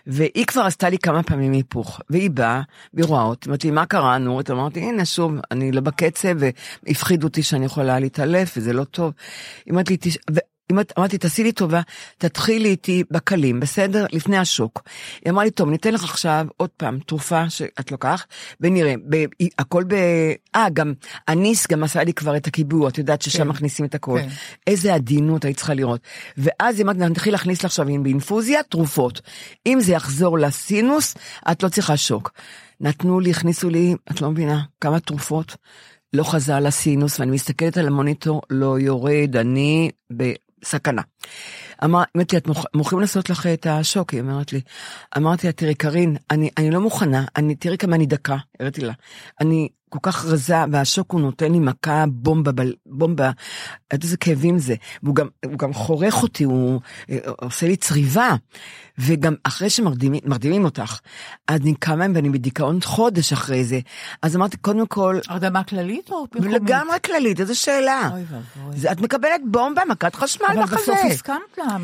[0.07, 2.61] והיא כבר עשתה לי כמה פעמים היפוך, והיא באה,
[2.93, 4.51] והיא רואה אותי, אמרתי מה קרה, נורית?
[4.51, 6.29] אמרתי, הנה, שוב, אני לא בקצב,
[6.87, 9.13] והפחידו אותי שאני יכולה להתעלף, וזה לא טוב.
[9.65, 10.17] היא אמרת לי, "תש-
[10.73, 11.81] ו- אמרת- אמרתי, תעשי לי טובה,
[12.17, 14.05] תתחילי איתי בקלים, בסדר?
[14.11, 14.83] לפני השוק.
[15.25, 18.25] היא אמרה לי, טוב, ניתן לך עכשיו עוד פעם תרופה שאת לוקחת,
[18.61, 19.25] ונראה, ב-
[19.59, 19.93] הכל ב...
[20.55, 20.93] אה, גם,
[21.27, 23.47] הניס גם עשה לי כבר את הקיבוע, את יודעת ששם כן.
[23.47, 24.19] מכניסים את הכל.
[24.21, 24.27] כן.
[24.67, 26.01] איזה עדינות היית צריכה לראות.
[26.37, 29.21] ואז היא אמרת, אני אתחיל להכניס לך עכשיו באינפוזיה תרופות.
[29.65, 31.15] אם זה יחזור לסינוס,
[31.51, 32.31] את לא צריכה שוק.
[32.81, 35.55] נתנו לי, הכניסו לי, את לא מבינה, כמה תרופות.
[36.13, 40.42] לא חזר לסינוס, ואני מסתכלת על המוניטור, לא יורד, אני בסכנה.
[41.83, 44.11] אמר, אמרתי, את מוכ- מוכנים לעשות לך את השוק?
[44.11, 44.61] היא אומרת לי.
[45.17, 48.93] אמרתי לה, תראי, קארין, אני, אני לא מוכנה, אני, תראי כמה אני דקה, הראיתי לה.
[49.41, 53.31] אני כל כך רזה, והשוק הוא נותן לי מכה בומבה, בל- בומבה,
[53.93, 54.75] את איזה כאבים זה.
[55.03, 56.79] והוא גם, הוא גם חורך אותי, הוא
[57.09, 58.35] אה, עושה לי צריבה.
[58.97, 60.99] וגם אחרי שמרדימים מרדימים אותך,
[61.47, 63.79] אז אני קמה ואני בדיכאון חודש אחרי זה.
[64.21, 66.61] אז אמרתי, קודם כל, הרדמה כללית או מקומית?
[66.61, 68.09] לגמרי כללית, איזו שאלה.
[68.13, 68.77] אוי ואבוי.
[68.79, 70.75] זה, את מקבלת בומבה, מכת חשמל אבל בחזה.
[70.81, 71.77] בסוף הסכמת לה.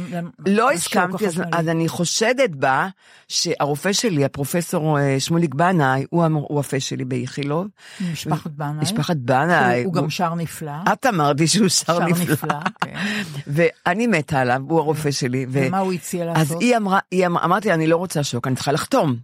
[0.48, 1.42] לא הסכמתי, אז.
[1.52, 2.88] אז אני חושדת בה
[3.28, 7.68] שהרופא שלי, הפרופסור אה, שמוליק בנאי, הוא, הוא הפה שלי באיכילוב.
[8.12, 8.82] משפחת בנאי.
[8.82, 9.78] משפחת בנאי.
[9.78, 10.72] הוא- הוא גם שר נפלא.
[10.94, 12.34] את אמרת לי שהוא שר שר נפלא.
[12.34, 12.94] נפלא, כן.
[13.86, 15.46] ואני מתה עליו, הוא הרופא שלי.
[15.50, 16.62] ו- ומה הוא הציע אז לעשות?
[16.62, 19.16] היא אמרה, היא אמרה, אמרתי, אני לא רוצה שוק, אני צריכה לחתום.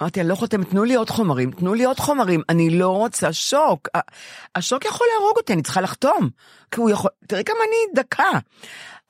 [0.00, 3.32] אמרתי, אני לא חותמת, תנו לי עוד חומרים, תנו לי עוד חומרים, אני לא רוצה
[3.32, 3.88] שוק.
[4.54, 6.28] השוק יכול להרוג אותי, אני צריכה לחתום.
[6.70, 8.24] כי הוא יכול, תראי כמה אני דקה.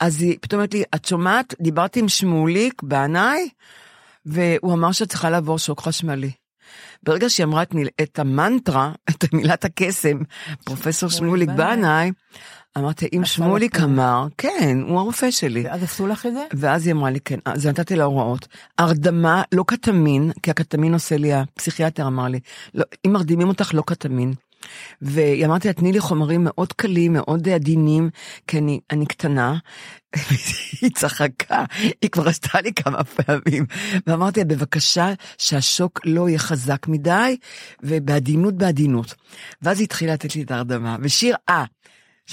[0.01, 3.49] אז היא פתאום אומרת לי, את שומעת, דיברתי עם שמוליק בעיניי,
[4.27, 6.31] והוא אמר שאת צריכה לעבור שוק חשמלי.
[7.03, 10.19] ברגע שהיא אמרה את, מיל, את המנטרה, את מילת הקסם,
[10.65, 12.11] פרופסור שמוליק בנאי.
[12.79, 13.81] אמרתי, אם שמוליק.
[13.81, 15.65] אמר, כן, הוא הרופא שלי.
[15.65, 16.45] ואז עשו לך את זה?
[16.55, 18.49] ואז היא אמרה לי, כן, אז נתתי לה הוראות.
[18.79, 22.41] הרדמה, לא קטמין, כי הקטמין עושה לי, הפסיכיאטר אמר לי,
[22.75, 24.35] לא, אם מרדימים אותך, לא קטמין.
[25.03, 28.11] והיא אמרתי לה, תני לי חומרים מאוד קלים, מאוד עדינים,
[28.47, 29.59] כי אני, אני קטנה.
[30.81, 31.65] היא צחקה,
[32.03, 33.67] היא כבר עשתה לי כמה פעמים.
[34.07, 37.37] ואמרתי לה, בבקשה, שהשוק לא יהיה חזק מדי,
[37.83, 39.15] ובעדינות בעדינות.
[39.63, 41.65] ואז היא התחילה לתת לי את ההרדמה, ושיר, אה,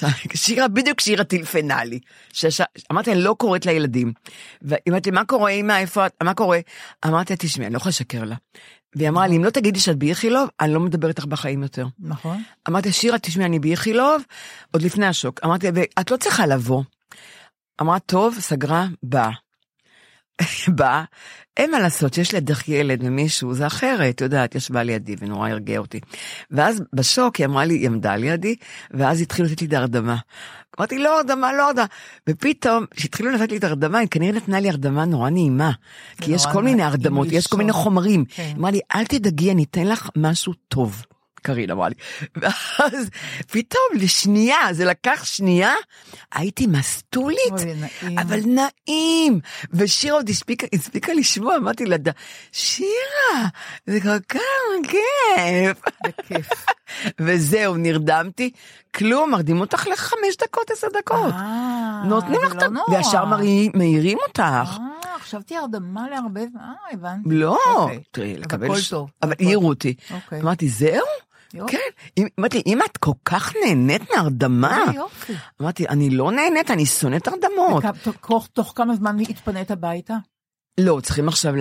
[0.36, 2.00] שירה, בדיוק שירה טילפנה לי.
[2.34, 2.62] שש...
[2.92, 4.14] אמרתי, אני לא קוראת לילדים.
[4.62, 6.14] והיא אמרת לי, מה קורה, אמא, איפה את?
[6.24, 6.60] מה קורה?
[7.06, 8.36] אמרתי תשמעי, אני לא יכולה לשקר לה.
[8.96, 11.88] והיא אמרה לי, אם לא תגידי שאת באיכילוב, אני לא מדברת איתך בחיים יותר.
[12.00, 12.44] נכון.
[12.70, 14.24] אמרתי, שירה, תשמעי, אני באיכילוב,
[14.72, 15.40] עוד לפני השוק.
[15.46, 16.84] אמרתי, ואת לא צריכה לבוא.
[17.82, 19.32] אמרה, טוב, סגרה, באה.
[20.78, 21.04] באה,
[21.58, 25.80] אין מה לעשות, שיש לידך ילד ומישהו, זה אחרת, את יודעת, ישבה לידי ונורא הרגיע
[25.80, 26.00] אותי.
[26.52, 28.56] ואז בשוק היא אמרה לי, היא עמדה לידי,
[28.92, 30.16] ואז התחילו לתת לי את ההרדמה.
[30.80, 31.86] אמרתי, לא הרדמה, לא הרדמה.
[32.30, 35.72] ופתאום, כשהתחילו לתת לי את ההרדמה, היא כנראה נתנה לי הרדמה נורא נעימה.
[36.22, 37.72] כי יש כל מיני הרדמות, יש כל מיני.
[37.72, 38.26] חומרים.
[38.26, 38.44] כן.
[38.44, 41.04] היא אמרה לי, אל תדאגי, אני אתן לך משהו טוב.
[41.42, 41.96] קארין אמרה לי.
[42.36, 43.10] ואז
[43.52, 45.74] פתאום לשנייה, זה לקח שנייה,
[46.34, 48.20] הייתי מסטולית, אוי, נעים.
[48.20, 49.40] אבל נעים.
[49.74, 52.10] ושירה עוד הספיקה, הספיקה לשמוע, אמרתי לה, "ד-
[52.52, 53.48] שירה,
[53.88, 54.40] זה כל כך
[54.90, 55.82] כיף.
[56.08, 56.48] בכיף.
[57.22, 58.52] וזהו, נרדמתי,
[58.96, 61.34] כלום, מרדים אותך לחמש דקות, עשר דקות.
[61.34, 62.70] אה, נותנים לך את לא ה...
[62.70, 62.90] נורא.
[62.98, 63.26] וישר
[63.74, 64.40] מעירים אותך.
[64.44, 66.42] אה, חשבתי הרדמה להרבה...
[66.42, 66.48] אה,
[66.94, 67.30] הבנתי.
[67.32, 68.00] לא, אוקיי.
[68.12, 68.66] תראי, לקבל...
[68.66, 69.10] הכל ש- טוב.
[69.24, 69.68] אבל הכל העירו.
[69.68, 69.94] אותי.
[70.14, 70.42] אוקיי.
[70.42, 71.06] אמרתי, זהו?
[71.68, 71.78] כן.
[72.40, 74.84] אמרתי, אם את כל כך נהנית מהרדמה.
[75.62, 77.84] אמרתי, אני לא נהנית, אני שונאת הרדמות.
[78.54, 80.16] תוך- כמה זמן התפנית הביתה?
[80.80, 81.54] לא, צריכים עכשיו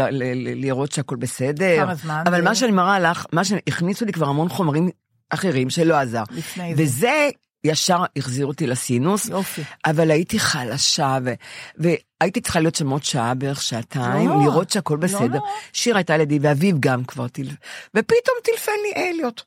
[0.56, 1.76] לראות שהכל בסדר.
[1.84, 2.22] כמה זמן?
[2.26, 2.54] אבל מה?
[2.54, 4.88] שאני מראה לך, מה שהכניסו לי כבר המון חומרים
[5.30, 6.22] אחרים שלא עזר.
[6.30, 6.82] לפני זה.
[6.82, 7.28] וזה
[7.64, 9.62] ישר החזיר אותי לסינוס, יופי.
[9.86, 11.32] אבל הייתי חלשה, ו,
[11.78, 15.38] והייתי צריכה להיות שם עוד שעה, בערך שעתיים, לא, לראות שהכל לא, בסדר.
[15.38, 15.44] לא.
[15.72, 17.54] שיר הייתה לידי, ואביו גם כבר טילפן,
[17.94, 19.42] ופתאום טילפן לי אליוט.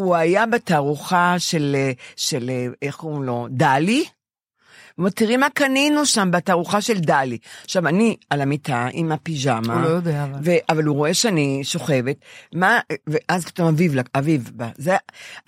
[0.00, 4.04] הוא היה בתערוכה של, אה, של, אה, איך קוראים לו, דלי.
[5.14, 7.38] תראי מה קנינו שם בתערוכה של דלי.
[7.64, 9.74] עכשיו, אני על המיטה עם הפיג'מה.
[9.74, 10.38] הוא לא יודע, אבל.
[10.44, 10.50] ו...
[10.68, 12.16] אבל הוא רואה שאני שוכבת,
[12.54, 14.68] מה, ואז פתאום אביב, אביב בא.
[14.76, 14.96] זה,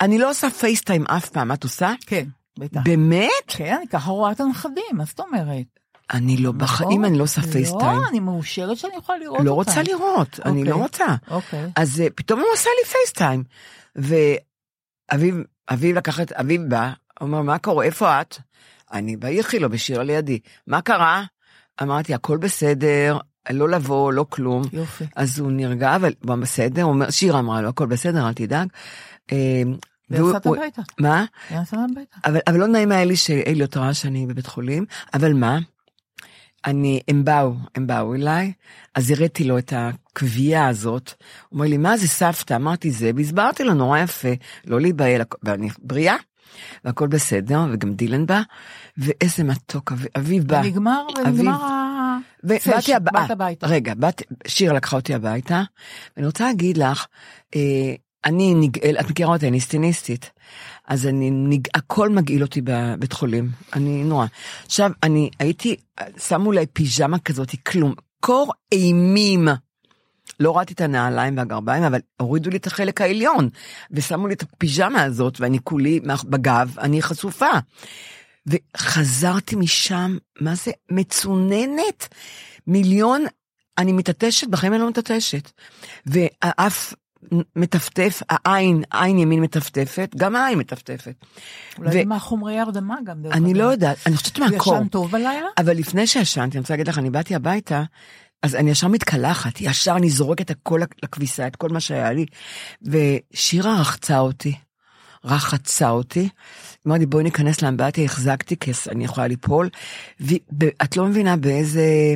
[0.01, 1.93] אני לא עושה פייסטיים אף פעם, את עושה?
[2.05, 2.25] כן,
[2.59, 2.79] בטח.
[2.83, 3.29] באמת?
[3.47, 5.65] כן, אני ככה רואה את הנכדים, מה זאת אומרת?
[6.13, 8.01] אני לא, בחיים אני לא עושה פייסטיים.
[8.01, 9.71] לא, אני מאושרת שאני יכולה לראות לא אותם.
[9.71, 10.83] רוצה לראות, אני לא אוקיי.
[10.83, 11.05] רוצה.
[11.31, 11.71] אוקיי.
[11.75, 13.43] אז אה, פתאום הוא עשה לי פייסטיים.
[13.95, 15.35] ואביב,
[15.69, 18.37] אביב לקח את, אביב בא, אומר, מה קורה, איפה את?
[18.93, 20.39] אני באיכילוב, בשירה לידי.
[20.67, 21.23] מה קרה?
[21.81, 23.17] אמרתי, הכל בסדר,
[23.49, 24.63] לא לבוא, לא כלום.
[24.73, 25.05] יופי.
[25.15, 28.67] אז הוא נרגע, אבל הוא בסדר, הוא אומר, שירה אמרה לו, הכל בסדר, אל תדאג.
[29.31, 29.61] אה,
[30.09, 30.81] ויצאת הביתה.
[30.99, 31.25] מה?
[31.91, 32.15] הביתה.
[32.25, 35.59] אבל, אבל לא נעים היה לי שאליוט ראה שאני בבית חולים, אבל מה?
[36.65, 38.53] אני, הם באו, הם באו אליי,
[38.95, 39.73] אז הראיתי לו את
[40.13, 41.13] הקביעה הזאת.
[41.49, 42.53] הוא אומר לי, מה זה סבתא?
[42.53, 44.29] אמרתי זה, והסברתי לו נורא יפה,
[44.65, 46.15] לא להיבהל, ואני בריאה,
[46.85, 48.41] והכל בסדר, וגם דילן בא,
[48.97, 50.61] ואיזה מתוק, אב- אביב בא.
[50.63, 51.05] ונגמר.
[51.25, 52.17] ונגמר ה...
[52.43, 53.67] ובאתי הביתה.
[53.67, 55.61] רגע, באת, שיר לקחה אותי הביתה,
[56.17, 57.05] ואני רוצה להגיד לך,
[57.55, 57.93] אה,
[58.25, 60.31] אני נגאל, את מכירה אותי, אני סטיניסטית,
[60.87, 64.25] אז אני, נג, הכל מגעיל אותי בבית חולים, אני נורא.
[64.65, 65.75] עכשיו, אני הייתי,
[66.17, 69.47] שמו לי פיג'מה כזאת, כלום, קור אימים.
[70.39, 73.49] לא ראיתי את הנעליים והגרביים, אבל הורידו לי את החלק העליון,
[73.91, 77.49] ושמו לי את הפיג'מה הזאת, ואני כולי בגב, אני חשופה.
[78.47, 82.07] וחזרתי משם, מה זה, מצוננת,
[82.67, 83.25] מיליון,
[83.77, 85.51] אני מתעטשת, בחיים אני לא מתעטשת.
[86.05, 86.93] והאף
[87.55, 91.15] מטפטף, העין, עין ימין מטפטפת, גם העין מטפטפת.
[91.77, 93.17] אולי ו- זה מהחומרי הרדמה גם.
[93.31, 93.53] אני.
[93.53, 94.75] לא יודעת, אני חושבת מהקור.
[94.75, 95.47] ישן טוב בלילה?
[95.57, 97.83] אבל לפני שישנתי, אני רוצה להגיד לך, אני באתי הביתה,
[98.43, 102.25] אז אני ישר מתקלחת, ישר אני זורקת הכל לכביסה, את כל מה שהיה לי,
[102.81, 104.55] ושירה רחצה אותי,
[105.25, 106.29] רחצה אותי,
[106.87, 109.69] אמרתי בואי ניכנס לאמבטיה, החזקתי, כי אני יכולה ליפול,
[110.19, 112.13] ואת לא מבינה באיזה,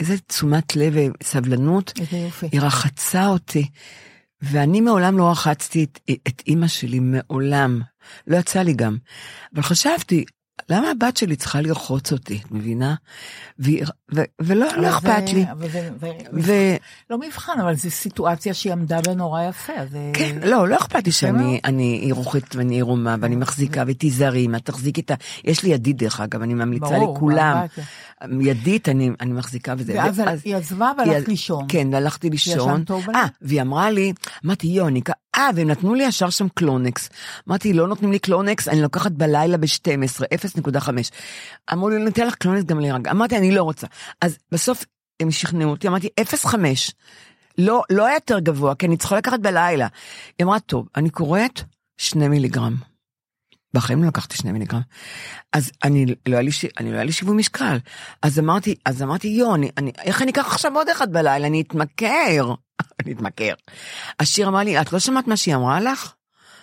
[0.00, 1.92] איזה תשומת לב וסבלנות.
[2.52, 3.68] היא רחצה אותי,
[4.42, 7.80] ואני מעולם לא רחצתי את, את אימא שלי, מעולם.
[8.26, 8.96] לא יצא לי גם.
[9.54, 10.24] אבל חשבתי,
[10.70, 12.94] למה הבת שלי צריכה לרחוץ אותי, את מבינה?
[13.58, 15.44] והיא- ו, ולא לא אכפת זה- לי.
[15.52, 16.52] אבל זה- זה- ו...
[17.10, 19.72] לא מבחן, אבל זו סיטואציה שהיא עמדה בה נורא יפה.
[19.90, 21.60] זה- כן, לא, לא אכפת לי יפה שאני.
[21.64, 25.14] אני עירוכית ואני עירומה ואני מחזיקה ותיזהרי, מה תחזיקי את ה...
[25.44, 27.66] יש לי ידית דרך אגב, אני ממליצה ברור, לכולם.
[28.20, 28.50] באמבטיה.
[28.50, 29.94] ידית אני, אני מחזיקה וזה.
[29.94, 31.64] ואז היא עזבה והלכת לישון.
[31.68, 32.84] כן, והלכתי לישון.
[33.14, 34.12] אה, והיא אמרה לי,
[34.44, 37.08] אמרתי, יוניקה, אה, והם נתנו לי ישר שם קלונקס.
[37.48, 40.24] אמרתי, לא נותנים לי קלונקס, אני לוקחת בלילה ב-12,
[40.74, 40.88] 0.5.
[41.72, 43.10] אמרו לי, ניתן לך קלונקס גם להירגע.
[43.10, 43.86] אמרתי, אני לא רוצה.
[44.20, 44.84] אז בסוף
[45.20, 46.56] הם שכנעו אותי, אמרתי, 0.5.
[47.58, 49.86] לא, לא היה יותר גבוה, כי אני צריכה לקחת בלילה.
[50.38, 51.60] היא אמרה, טוב, אני קוראת
[51.98, 52.76] שני מיליגרם.
[53.74, 54.80] בחיים לא לקחתי שני מיליגרם.
[55.52, 56.50] אז אני לא היה לי.
[56.78, 57.78] אני לא היה לי שיווי משקל.
[58.22, 61.46] אז אמרתי, אז אמרתי, יו, אני, אני, איך אני אקח עכשיו עוד אחד בלילה?
[61.46, 62.54] אני אתמכר.
[63.00, 63.54] אני אתמכר.
[64.20, 66.12] השיר אמר לי, את לא שמעת מה שהיא אמרה לך?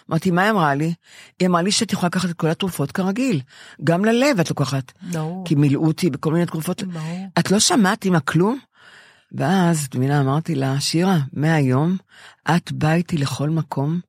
[0.10, 0.94] אמרתי, מה היא אמרה לי?
[1.40, 3.42] היא אמרה לי שאת יכולה לקחת את כל התרופות כרגיל.
[3.84, 4.92] גם ללב את לוקחת.
[5.12, 5.44] ברור.
[5.46, 6.84] כי מילאו אותי בכל מיני תרופות.
[6.84, 7.28] ברור.
[7.40, 8.60] את לא שמעת עם הכלום?
[9.34, 11.98] ואז, את מבינה, אמרתי לה, שירה, מהיום
[12.56, 14.00] את באה איתי לכל מקום,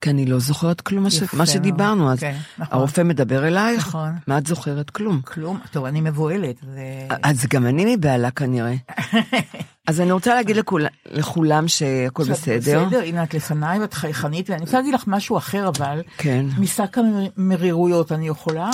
[0.00, 1.06] כי אני לא זוכרת כלום.
[1.06, 2.12] יפה מה שדיברנו.
[2.12, 2.78] אז כן, נכון.
[2.78, 4.10] הרופא מדבר אלייך, נכון.
[4.26, 4.90] מה את זוכרת?
[4.90, 5.20] כלום.
[5.24, 6.56] כלום, טוב, אני מבוהלת.
[6.74, 8.74] זה- אז גם אני מבהלה כנראה.
[9.88, 12.84] אז אני רוצה להגיד לכול, לכולם שהכל בסדר.
[12.84, 16.46] בסדר, הנה את לפניי ואת חייכנית, ואני רוצה להגיד לך משהו אחר, אבל, כן.
[16.58, 18.70] משק המרירויות אני יכולה?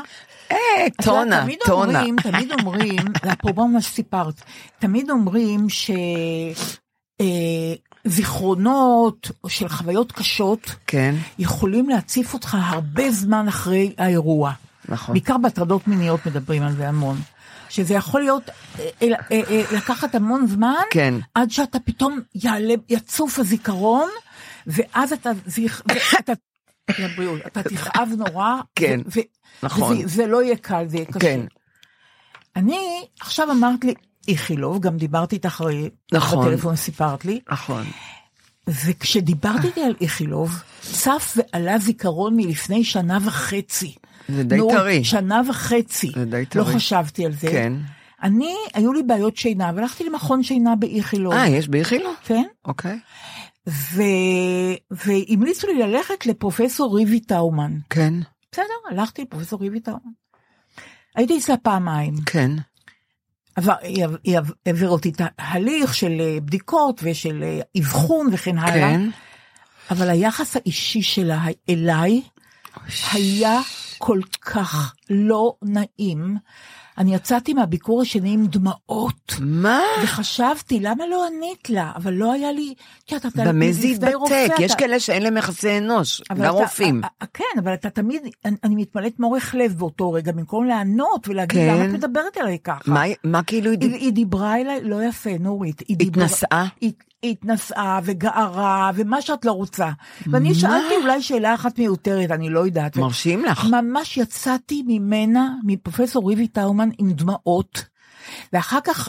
[0.53, 2.03] אה, טונה, תמיד טונה.
[2.23, 2.99] תמיד אומרים,
[3.33, 4.43] אפרופו מה שסיפרת,
[4.79, 5.91] תמיד אומרים ש...
[7.21, 7.75] אה,
[9.49, 14.53] של חוויות קשות כן, יכולים להציף אותך הרבה זמן אחרי האירוע.
[14.89, 15.13] נכון.
[15.13, 17.17] בעיקר בהטרדות מיניות מדברים על זה המון.
[17.69, 18.89] שזה יכול להיות, אה,
[19.33, 21.15] אה, לקחת המון זמן, כן.
[21.35, 24.09] עד שאתה פתאום יעלה, יצוף הזיכרון,
[24.67, 25.83] ואז אתה, זיכ...
[26.15, 26.33] ואתה,
[26.99, 29.21] לבריאות, אתה תכאב נורא, כן, ו-
[29.63, 29.97] נכון.
[29.97, 31.19] וזה, זה לא יהיה קל, זה יהיה קשה.
[31.19, 31.41] כן.
[32.57, 33.95] אני, עכשיו אמרת לי,
[34.29, 36.47] איכילוב, גם דיברתי איתך הרי, נכון.
[36.47, 37.85] בטלפון סיפרת לי, נכון.
[38.69, 43.95] וכשדיברתי איתי על איכילוב, צף ועלה זיכרון מלפני שנה וחצי.
[44.29, 45.05] זה די טרי.
[45.05, 46.13] שנה וחצי.
[46.15, 46.75] זה די לא טרי.
[46.75, 47.49] חשבתי על זה.
[47.51, 47.73] כן.
[48.23, 51.33] אני, היו לי בעיות שינה, והלכתי למכון שינה באיכילוב.
[51.33, 52.11] אה, יש באיכילו?
[52.25, 52.43] כן.
[52.65, 52.99] אוקיי.
[53.69, 54.03] ו...
[54.91, 57.73] והמליצו לי ללכת לפרופסור ריבי טאומן.
[57.91, 58.15] כן.
[58.53, 60.13] בסדר, הלכתי לפרופסור ריבי טאון.
[61.17, 62.15] הייתי אצלה פעמיים.
[62.27, 62.51] כן.
[63.57, 68.59] עבר, היא עב- היא עב- העבירה אותי תהליך של אה, בדיקות ושל אה, אבחון וכן
[68.59, 68.75] הלאה.
[68.75, 69.01] כן.
[69.91, 72.23] אבל היחס האישי שלה אליי
[73.13, 73.61] היה
[73.99, 76.37] כל כך לא נעים.
[76.99, 79.35] אני יצאתי מהביקור השני עם דמעות.
[79.41, 79.81] מה?
[80.05, 81.93] וחשבתי, למה לא ענית לה?
[81.97, 82.75] אבל לא היה לי...
[83.37, 84.47] במה זה יתבטא?
[84.61, 87.05] יש אתה- כאלה שאין להם יחסי אנוש, גם אתה- רופאים.
[87.05, 91.29] אה, אה, כן, אבל אתה תמיד, אני, אני מתמלאת מורך לב באותו רגע, במקום לענות
[91.29, 91.75] ולהגיד, כן.
[91.75, 92.91] למה את מדברת אליי ככה?
[92.93, 95.81] מה- מה כאילו היא היא, היא דיברה אליי לא יפה, נורית.
[95.89, 96.65] היא התנשאה?
[96.81, 99.91] היא התנשאה וגערה ומה שאת לא רוצה.
[100.27, 102.97] ואני שאלתי אולי שאלה אחת מיותרת, אני לא יודעת.
[102.97, 103.67] מרשים לך.
[103.71, 107.85] ממש יצאתי ממנה, מפרופסור ריבי טאומן, עם דמעות.
[108.53, 109.09] ואחר כך,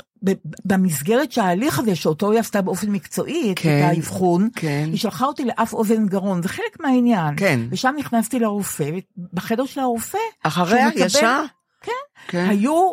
[0.65, 4.89] במסגרת שההליך הזה, שאותו היא עשתה באופן מקצועי, את כן, האבחון, כן.
[4.91, 7.35] היא שלחה אותי לאף אוזן גרון, זה חלק מהעניין.
[7.37, 7.59] כן.
[7.71, 8.89] ושם נכנסתי לרופא,
[9.33, 11.43] בחדר של הרופא, אחריה ישר?
[11.81, 11.91] כן.
[12.27, 12.47] כן.
[12.49, 12.91] היו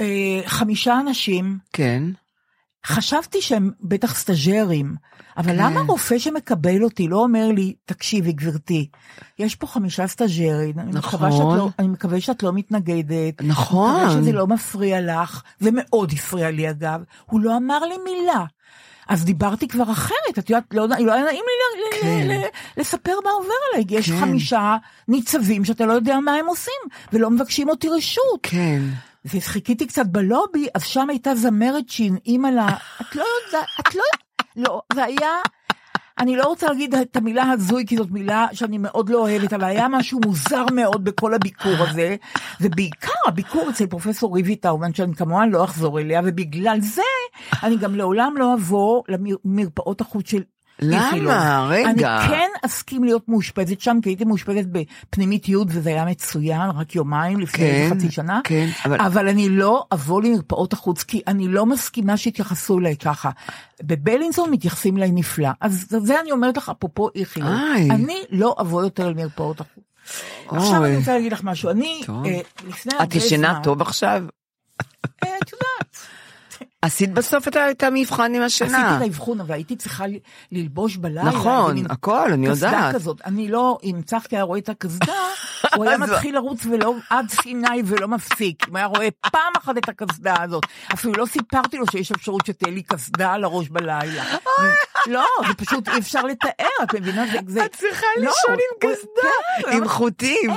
[0.00, 2.02] אה, חמישה אנשים, כן.
[2.86, 4.94] חשבתי שהם בטח סטאג'רים,
[5.36, 5.56] אבל כן.
[5.58, 8.88] למה רופא שמקבל אותי לא אומר לי, תקשיבי גברתי,
[9.38, 11.50] יש פה חמישה סטאג'רים, אני מקווה נכון.
[11.50, 13.90] שאת לא- אני מקווה שאת לא מתנגדת, נכון.
[13.94, 17.94] אני מקווה שזה לא מפריע לך, זה מאוד הפריע לי אגב, הוא לא אמר לי
[18.04, 18.44] מילה.
[19.08, 22.26] אז דיברתי כבר אחרת, את יודעת, לא, לא היה נעים לי כן.
[22.28, 24.20] ל- ל- לספר מה עובר עליי, יש כן.
[24.20, 24.76] חמישה
[25.08, 26.80] ניצבים שאתה לא יודע מה הם עושים,
[27.12, 28.40] ולא מבקשים אותי רשות.
[28.42, 28.80] כן.
[29.24, 32.68] וחיכיתי קצת בלובי, אז שם הייתה זמרת שהנעימה לה,
[33.00, 34.02] את לא יודעת, את לא,
[34.56, 35.30] לא, זה היה,
[36.18, 39.64] אני לא רוצה להגיד את המילה הזוי, כי זאת מילה שאני מאוד לא אוהבת, אבל
[39.64, 42.16] היה משהו מוזר מאוד בכל הביקור הזה,
[42.60, 47.02] ובעיקר הביקור אצל פרופסור ריבי טאומן, שאני כמובן לא אחזור אליה, ובגלל זה
[47.62, 50.42] אני גם לעולם לא אבוא למרפאות החוץ של...
[50.82, 51.66] למה?
[51.70, 51.90] רגע.
[52.20, 56.94] אני כן אסכים להיות מאושפזת שם, כי הייתי מאושפזת בפנימית י' וזה היה מצוין, רק
[56.94, 58.40] יומיים לפני כן, חצי שנה.
[58.44, 63.30] כן, אבל- אבל אני לא אבוא למרפאות החוץ, כי אני לא מסכימה שיתייחסו אליי ככה.
[63.82, 65.48] בבלינסון מתייחסים אליי נפלא.
[65.60, 67.50] אז זה אני אומרת לך, אפרופו איכילוב.
[67.90, 69.84] אני לא אבוא יותר למרפאות החוץ.
[70.48, 70.84] עכשיו.
[70.84, 71.70] אני רוצה להגיד לך משהו.
[71.70, 72.00] אני.
[72.08, 72.14] אה,
[72.68, 74.22] לפני את הרבה ישנה זמן- טוב עכשיו?
[75.24, 75.50] אה, את.
[76.82, 78.78] עשית בסוף את המבחן עם השינה.
[78.78, 80.04] עשיתי את האבחון, אבל הייתי צריכה
[80.52, 81.24] ללבוש בלילה.
[81.24, 82.94] נכון, הכל, אני קסדה יודעת.
[82.94, 83.20] כזאת.
[83.24, 85.14] אני לא, אם צחקי היה רואה את הקסדה,
[85.76, 88.68] הוא היה מתחיל לרוץ ולא, עד סיני ולא מפסיק.
[88.68, 90.62] אם היה רואה פעם אחת את הקסדה הזאת.
[90.94, 94.24] אפילו לא סיפרתי לו שיש אפשרות שתהיה לי קסדה על הראש בלילה.
[95.06, 97.24] לא, זה פשוט אי אפשר לתאר, את מבינה?
[97.66, 99.30] את צריכה לא, לישון עם קסדה,
[99.70, 100.50] כן, עם חוטים.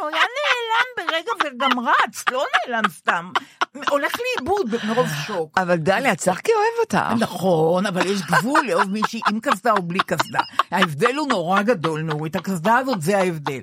[0.00, 3.30] הוא היה נעלם ברגע וגם רץ, לא נעלם סתם.
[3.90, 5.58] הולך לאיבוד מרוב שוק.
[5.58, 7.22] אבל דליה, צחקי אוהב אותך.
[7.24, 10.40] נכון, אבל יש גבול לאהוב מישהי עם קסדה או בלי קסדה.
[10.70, 13.60] ההבדל הוא נורא גדול, נורית, הקסדה הזאת זה ההבדל.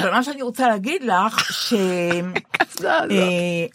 [0.00, 1.74] אבל מה שאני רוצה להגיד לך, ש...
[2.84, 3.00] אה,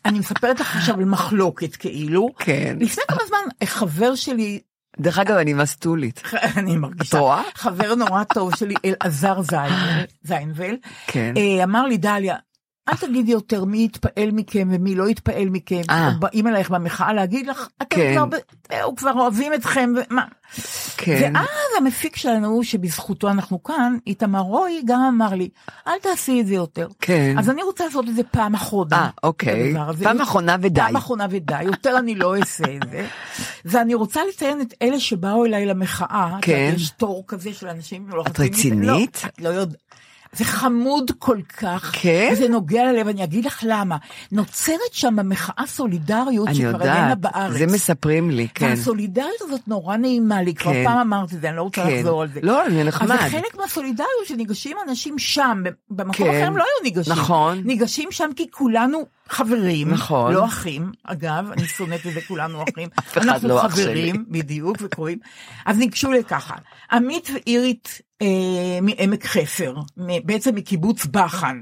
[0.06, 2.30] אני מספרת לך עכשיו על מחלוקת כאילו.
[2.40, 2.78] כן.
[2.80, 4.60] לפני כמה זמן חבר שלי,
[5.00, 6.22] דרך אגב, אני מסטולית.
[6.58, 7.42] אני מרגישה, את רואה?
[7.56, 9.42] חבר נורא טוב שלי, אלעזר
[10.24, 10.76] זיינבל,
[11.08, 11.34] כן.
[11.38, 12.36] אה, אמר לי, דליה,
[12.90, 15.82] אל תגידי יותר מי יתפעל מכם ומי לא יתפעל מכם.
[15.90, 16.12] אה.
[16.20, 18.16] באים אלייך במחאה להגיד לך, אתם כן.
[18.16, 18.38] כבר,
[18.72, 20.26] אה, הוא כבר אוהבים אתכם, ומה.
[20.98, 21.32] כן.
[21.36, 21.48] ואז
[21.78, 25.50] המפיק שלנו, שבזכותו אנחנו כאן, איתמר רוי, גם אמר לי,
[25.88, 26.88] אל תעשי את זה יותר.
[27.02, 27.36] כן.
[27.40, 28.96] אז אני רוצה לעשות את זה פעם אחרונה.
[28.96, 29.74] אה, אוקיי.
[30.04, 30.82] פעם אחרונה ודי.
[30.82, 33.08] פעם אחרונה ודי, יותר אני לא אעשה את זה.
[33.66, 36.38] ואני רוצה לציין את אלה שבאו אליי למחאה.
[36.42, 36.72] כן.
[36.76, 38.06] יש תור כזה של אנשים.
[38.10, 39.22] לא את רצינית?
[39.24, 39.80] לא, את לא יודעת.
[40.34, 42.30] זה חמוד כל כך, כן?
[42.34, 43.98] וזה נוגע ללב, אני אגיד לך למה.
[44.32, 47.58] נוצרת שם במחאה סולידריות אני שכבר איננה יודעת, בארץ.
[47.58, 48.66] זה מספרים לי, כן.
[48.66, 50.84] והסולידריות הזאת נורא נעימה לי, כבר כן.
[50.86, 51.96] פעם אמרתי את זה, אני לא רוצה כן.
[51.98, 52.40] לחזור על זה.
[52.44, 53.12] לא, זה נחמד.
[53.12, 56.38] אז זה חלק מהסולידריות שניגשים אנשים שם, במקום כן.
[56.38, 57.14] אחר הם לא היו ניגשים.
[57.14, 57.62] נכון.
[57.66, 60.34] ניגשים שם כי כולנו חברים, נכון.
[60.34, 62.90] לא אחים, אגב, אני שונאת את זה, כולנו אחים.
[63.00, 64.24] אף אחד אנחנו לא אח חברים, שלי.
[64.28, 65.18] בדיוק, וקוראים.
[65.66, 66.56] אז ניגשו לככה,
[66.92, 68.02] עמית ואירית
[68.82, 69.76] מעמק חפר,
[70.26, 71.62] בעצם מקיבוץ בחן.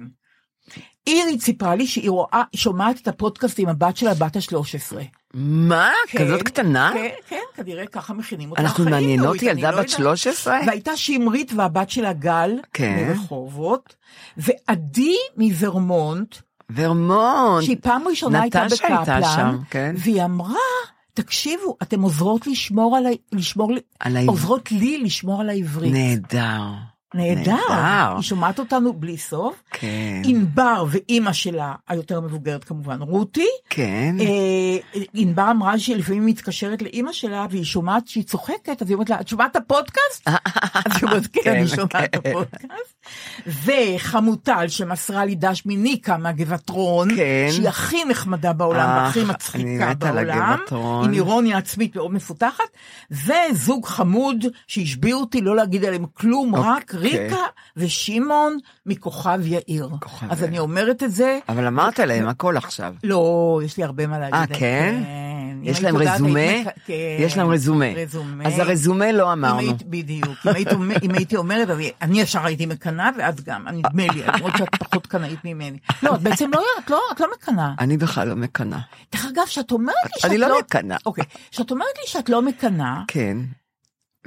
[1.08, 4.96] אירית סיפרה לי שהיא רואה, שומעת את הפודקאסט עם הבת שלה, בת ה-13.
[5.34, 5.92] מה?
[6.18, 6.92] כזאת קטנה?
[6.94, 8.62] כן, כן, כנראה ככה מכינים אותה.
[8.62, 9.90] אנחנו מעניינות ילדה לא בת יודעת.
[9.90, 10.60] 13?
[10.68, 13.08] והייתה שמרית והבת שלה גל, כן.
[13.08, 13.96] מרחובות,
[14.38, 16.36] ועדי מוורמונט,
[16.76, 17.64] ורמונט.
[17.64, 19.96] שהיא פעם ראשונה הייתה בקפלן, שם, כן.
[19.98, 20.56] והיא אמרה,
[21.18, 23.10] תקשיבו, אתן עוזרות לשמור על ה...
[23.32, 23.72] לשמור...
[24.00, 24.30] על העברית.
[24.30, 25.94] עוזרות לי לשמור על העברית.
[25.94, 26.62] נהדר.
[27.14, 27.52] נהדר.
[27.70, 28.14] נהדר.
[28.16, 29.64] היא שומעת אותנו בלי סוף.
[29.72, 30.22] כן.
[30.26, 33.48] ענבר ואימא שלה, היותר מבוגרת כמובן, רותי.
[33.70, 34.16] כן.
[34.20, 39.10] אה, ענבר אמרה שהיא לפעמים מתקשרת לאימא שלה והיא שומעת שהיא צוחקת, אז היא אומרת
[39.10, 40.28] לה, את שומעת את הפודקאסט?
[40.86, 42.30] אז היא אומרת, כן, כן, אני שומעת את כן.
[42.30, 42.97] הפודקאסט.
[43.48, 47.48] וחמוטל שמסרה לי דש מניקה מהגבעטרון, כן.
[47.52, 50.58] שהיא הכי נחמדה בעולם, אך, והכי אני מצחיקה בעולם.
[51.04, 52.64] עם אירוניה עצמית מאוד מפותחת,
[53.12, 57.00] וזוג חמוד שהשביעו אותי לא להגיד עליהם כלום, רק אוקיי.
[57.00, 57.42] ריקה
[57.78, 59.90] ושמעון מכוכב יאיר.
[60.00, 60.50] כוכב אז יאיר.
[60.50, 62.94] אני אומרת את זה, אבל אמרת להם הכל עכשיו.
[63.04, 64.36] לא, יש לי הרבה מה להגיד.
[64.36, 64.60] אה, עליהם.
[64.60, 65.04] כן?
[65.58, 66.40] אם יש להם רזומה?
[66.86, 66.94] כן.
[67.20, 67.86] יש להם רזומה.
[67.96, 68.48] רזומה.
[68.48, 69.74] אז הרזומה לא אמרנו.
[69.86, 70.38] בדיוק,
[71.04, 71.68] אם הייתי אומרת,
[72.02, 75.78] אני ישר הייתי מקנאה, ואת גם, אני- נדמה לי, למרות שאת פחות קנאית ממני.
[76.04, 77.74] לא, את בעצם לא, את לא, לא מקנאה.
[77.80, 78.80] אני בכלל לא מקנאה.
[79.14, 80.48] דרך אגב, שאת אומרת לי שאת אני לא...
[80.48, 80.98] לא מקנאה.
[81.06, 83.38] אוקיי, שאת אומרת לי שאת לא מקנאה, כן.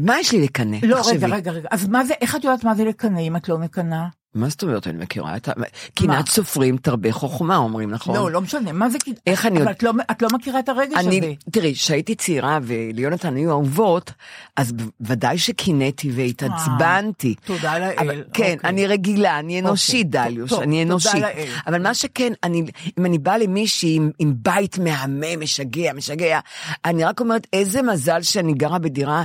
[0.01, 0.76] מה יש לי לקנא?
[0.83, 1.26] לא, רגע.
[1.26, 4.07] רגע, רגע, אז מה זה, איך את יודעת מה זה לקנא אם את לא מקנאה?
[4.35, 5.37] מה זאת אומרת אני מכירה?
[5.37, 5.53] את ה-
[5.95, 8.16] קנאת סופרים תרבה חוחמה אומרים, נכון?
[8.16, 10.93] לא, לא משנה, מה זה, איך אני אבל את לא, את לא מכירה את הרגש
[10.99, 11.09] הזה.
[11.09, 14.12] אני, תראי, כשהייתי צעירה וליונתן היו אהובות,
[14.57, 17.35] אז ודאי שקינאתי והתעצבנתי.
[17.45, 18.70] תודה לאל, אבל, כן, אוקיי.
[18.70, 21.14] אני רגילה, אני אנושית, טוב, דליוש, טוב, אני תודה אנושית.
[21.22, 21.47] לאל.
[21.66, 22.62] אבל מה שכן, אני,
[22.99, 26.41] אם אני באה למישהי עם, עם בית מהמם, משגע, משגע,
[26.85, 29.22] אני רק אומרת, איזה מזל שאני גרה בדירה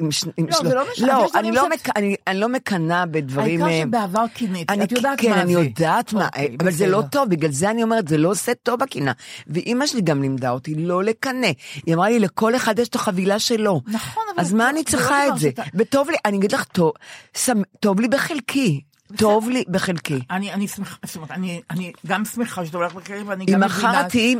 [0.00, 2.38] עם, ש- עם לא, זה לא משנה, לא, יש דברים אני לא, מק, אני, אני
[2.40, 3.62] לא מקנאה בדברים...
[3.62, 4.24] העיקר אה, שבעבר
[4.54, 5.60] קינאתי, אני, את יודעת כן, מה אני זה.
[5.60, 7.08] יודעת מה, אוקיי, אבל זה לא בסדר.
[7.08, 9.12] טוב, בגלל זה אני אומרת, זה לא עושה טוב הקנאה.
[9.46, 11.48] ואימא שלי גם לימדה אותי לא לקנא.
[11.86, 13.80] היא אמרה לי, לכל אחד יש את החבילה שלו.
[13.86, 15.50] נכון, אבל אז מה אני לא צריכה את זה?
[15.74, 16.64] וטוב לי, אני אגיד לך,
[17.80, 18.80] טוב, לי בחלקי.
[19.16, 20.20] טוב לי בחלקי.
[20.30, 23.60] אני, אני שמחה, זאת אומרת, אני, אני גם שמחה שאתה הולך בקרב, ואני אם גם
[23.60, 24.34] מחר תהיי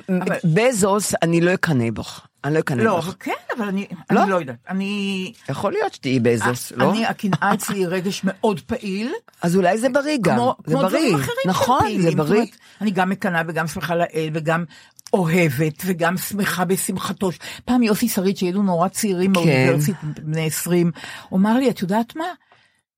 [0.44, 2.26] בזוס, אני לא אקנא בך.
[2.48, 2.98] אני לא אקנא לא.
[2.98, 4.22] אבל כן, אבל אני, לא?
[4.22, 4.56] אני לא יודעת.
[4.68, 6.90] אני, יכול להיות שתהיי בזוס, לא?
[6.90, 9.12] אני, הקנאה אצלי היא רגש מאוד פעיל.
[9.42, 10.36] אז אולי זה בריא גם.
[10.36, 10.88] כמו, זה כמו בריא.
[10.88, 12.10] דברים אחרים נכון, זה פעילים.
[12.10, 12.34] זאת בריא.
[12.34, 14.64] אומרת, אני גם מקנאה וגם שמחה לאל וגם
[15.12, 17.30] אוהבת וגם שמחה בשמחתו.
[17.64, 19.40] פעם יוסי שריד שהיינו נורא צעירים כן.
[19.40, 20.90] באוניברסיטה, בני 20,
[21.28, 22.24] הוא אמר לי, את יודעת מה?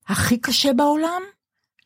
[0.08, 1.22] הכי קשה בעולם?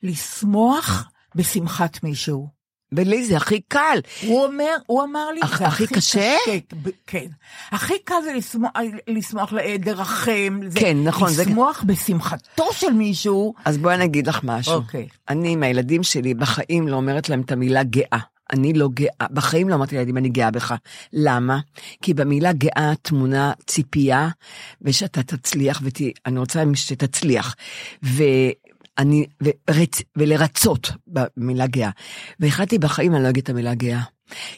[0.02, 2.53] לשמוח בשמחת מישהו.
[2.96, 3.98] ולי זה הכי קל.
[4.26, 6.36] הוא אומר, הוא אמר לי, הכ- זה הכי קשה?
[6.82, 7.26] ב- כן.
[7.70, 8.70] הכי קל זה לשמוח,
[9.08, 10.60] לשמוח לעד, לרחם.
[10.68, 13.54] זה, כן, נכון, זה- לשמוח בשמחתו של מישהו.
[13.64, 14.74] אז בואי אני אגיד לך משהו.
[14.74, 15.08] אוקיי.
[15.28, 18.18] אני עם הילדים שלי בחיים לא אומרת להם את המילה גאה.
[18.52, 20.74] אני לא גאה, בחיים לא אמרתי לילדים אני גאה בך.
[21.12, 21.58] למה?
[22.02, 24.28] כי במילה גאה טמונה ציפייה,
[24.82, 25.82] ושאתה תצליח,
[26.26, 27.54] ואני רוצה שתצליח.
[28.98, 31.90] ואני, ורצ, ולרצות במילה גאה.
[32.40, 34.00] והחלטתי בחיים אני לא אגיד את המילה גאה.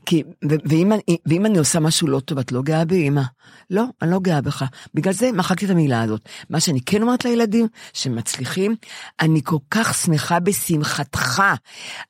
[0.06, 0.92] כי, ו- ואם,
[1.26, 3.22] ואם אני עושה משהו לא טוב, את לא גאה בי, אמא?
[3.70, 4.64] לא, אני לא גאה בך.
[4.94, 6.20] בגלל זה מחקתי את המילה הזאת.
[6.50, 8.76] מה שאני כן אומרת לילדים, שמצליחים,
[9.20, 11.42] אני כל כך שמחה בשמחתך.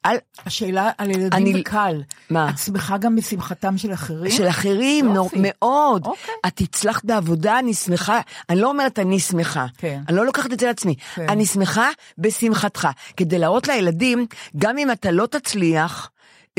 [0.07, 2.03] אל, השאלה על ילדים אני- זה קל.
[2.31, 2.51] מה?
[2.51, 4.31] את שמחה גם בשמחתם של אחרים?
[4.33, 5.37] של אחרים, נו, יופי.
[5.41, 6.07] מאוד.
[6.07, 6.35] אוקיי.
[6.47, 8.21] את הצלחת בעבודה, אני שמחה.
[8.51, 9.67] אני לא אומרת אני שמחה.
[9.79, 10.01] כן.
[10.09, 10.95] אני לא לוקחת את זה לעצמי.
[11.15, 11.29] כן.
[11.29, 11.89] אני שמחה
[12.19, 12.89] בשמחתך.
[13.17, 16.11] כדי להראות לילדים, גם אם אתה לא תצליח,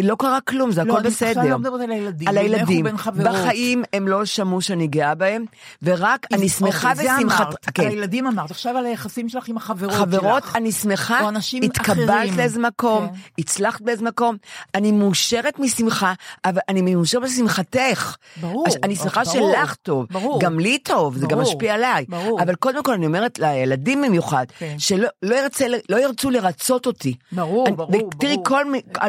[0.03, 1.43] לא קרה כלום, זה לא, הכל אני עכשיו בסדר.
[1.49, 2.97] לא מדברת על הילדים, על הילדים.
[2.97, 3.27] חברות.
[3.27, 5.45] בחיים הם לא שמעו שאני גאה בהם,
[5.83, 7.45] ורק אני שמחה אוקיי, זה בשמחת...
[7.47, 7.83] אמרת, כן.
[7.83, 10.01] על הילדים אמרת, עכשיו על היחסים שלך עם החברות שלך.
[10.01, 12.29] חברות, אני שמחה, או אנשים התקבלת.
[12.37, 13.13] לאיזה מקום, כן.
[13.37, 14.37] הצלחת באיזה מקום,
[14.75, 16.13] אני מאושרת משמחה,
[16.45, 18.15] אבל אני מאושרת בשמחתך.
[18.41, 20.41] ברור, אני שמחה ברור, שלך טוב, ברור.
[20.41, 22.05] גם לי טוב, זה גם ברור, משפיע עליי.
[22.09, 22.41] ברור.
[22.41, 24.75] אבל קודם כל אני אומרת לילדים במיוחד, כן.
[24.77, 27.13] שלא לא ירצה, לא ירצו לרצות אותי.
[27.31, 28.43] ברור, אני- ברור, ברור.
[28.45, 28.63] כל,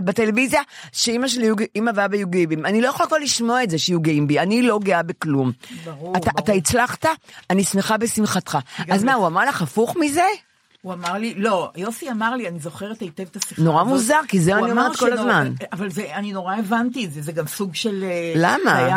[0.04, 0.60] בטלוויזיה,
[0.92, 4.00] שאימא שלי, אימא ואבא יהיו גאים בי, אני לא יכולה כבר לשמוע את זה שיהיו
[4.00, 5.52] גאים בי, אני לא גאה בכלום.
[5.84, 6.44] ברור, אתה, ברור.
[6.44, 7.06] אתה הצלחת,
[7.50, 8.58] אני שמחה בשמחתך.
[8.90, 10.22] אז מה, הוא אמר לך הפוך מזה?
[10.82, 13.92] הוא אמר לי, לא, יוסי אמר לי, אני זוכרת היטב את השיחה נורא הזאת.
[13.92, 15.52] מוזר, כי זה אני אומרת כל הזמן.
[15.72, 18.04] אבל זה, אני נורא הבנתי את זה, זה גם סוג של...
[18.04, 18.76] אה, למה?
[18.76, 18.96] היה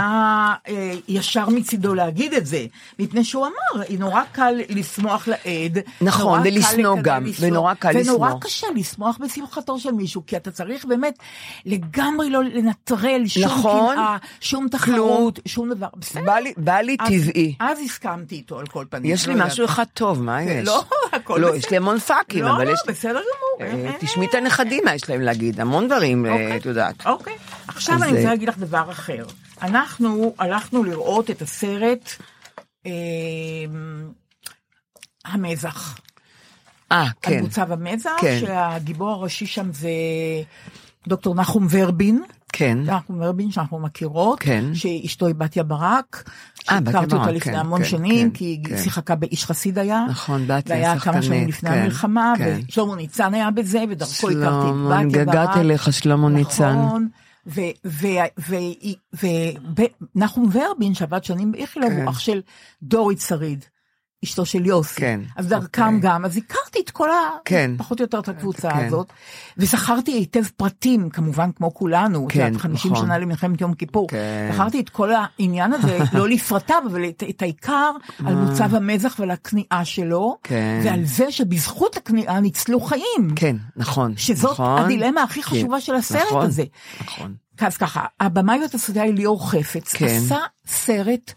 [0.68, 2.66] אה, ישר מצידו להגיד את זה,
[3.00, 5.78] מפני שהוא אמר, נורא קל לשמוח לעד.
[6.02, 8.42] נכון, ולשנוא גם, לשנוא, ונורא קל ונורא לשנוא.
[8.42, 11.18] קשה לשמוח בשמחתו של מישהו, כי אתה צריך באמת
[11.66, 13.94] לגמרי לא לנטרל שום נכון.
[13.96, 15.88] קנאה, שום תחרות, שום דבר.
[15.98, 16.22] בסדר.
[16.26, 17.56] בא לי- בא לי אז- טבעי.
[17.60, 19.12] אז הסכמתי איתו על כל פנים.
[19.12, 19.52] יש לי לא יודעת.
[19.52, 20.68] משהו אחד טוב, מה יש?
[20.68, 21.58] לא, הכל לא, בסדר.
[21.82, 22.80] המון פאקים, לא, אבל לא, יש...
[22.88, 23.72] בסדר גמור.
[23.72, 26.58] אה, תשמעי את הנכדים, מה יש להם להגיד, המון דברים, אה, אוקיי.
[26.58, 27.06] את יודעת.
[27.06, 27.34] אוקיי.
[27.68, 29.26] עכשיו אני רוצה אה, להגיד לך דבר אחר.
[29.62, 32.10] אנחנו הלכנו לראות את הסרט
[32.86, 32.92] אה,
[35.26, 36.00] המזח.
[36.92, 37.42] אה, על כן.
[37.42, 38.40] מוצב המזח, כן.
[38.40, 39.90] שהגיבור הראשי שם זה
[41.08, 42.24] דוקטור נחום ורבין.
[42.54, 42.78] כן.
[42.86, 44.66] נחום ורבין שאנחנו מכירות, כן.
[44.74, 46.30] שאשתו היא בתיה ברק,
[46.70, 48.78] אה, שהכרתי אותה ברק, לפני כן, המון כן, שנים, כן, כי היא כן.
[48.78, 52.60] שיחקה באיש חסיד היה, נכון, בתיה, והיה כמה שנים שחקנית, לפני כן, המלחמה, כן.
[52.70, 55.36] ושלמה ניצן היה בזה, ודרכו הכרתי את שלמה, בתיה ברק.
[55.36, 56.78] געגעתי אליך, שלמה ניצן.
[56.78, 57.08] נכון,
[60.16, 62.02] ונחום ורבין שעבד שנים באיכילוב כן.
[62.02, 62.42] הוא אח של
[62.84, 63.66] דורית שריד.
[64.24, 65.02] אשתו של יוסי.
[65.02, 66.00] כן, אז דרכם אוקיי.
[66.00, 67.16] גם, אז הכרתי את כל ה...
[67.46, 67.72] כן.
[67.78, 68.86] פחות או יותר את הקבוצה כן.
[68.86, 69.14] הזאת,
[69.58, 73.06] וזכרתי היטב פרטים, כמובן כמו כולנו, כן, יודעת, 50 נכון.
[73.06, 74.08] שנה למלחמת יום כיפור.
[74.08, 74.50] כן.
[74.54, 77.92] זכרתי את כל העניין הזה, לא לפרטיו, אבל את, את העיקר
[78.26, 80.82] על מוצב המזח ועל הכניעה שלו, כן.
[80.84, 83.30] ועל זה שבזכות הכניעה ניצלו חיים.
[83.36, 84.14] כן, נכון.
[84.18, 84.82] שזאת נכון.
[84.82, 86.64] הדילמה הכי כן, חשובה של הסרט נכון, הזה.
[87.02, 87.36] נכון.
[87.62, 90.06] אז ככה, הבמאי והתסריטאי ליאור חפץ, כן.
[90.06, 91.34] עשה סרט,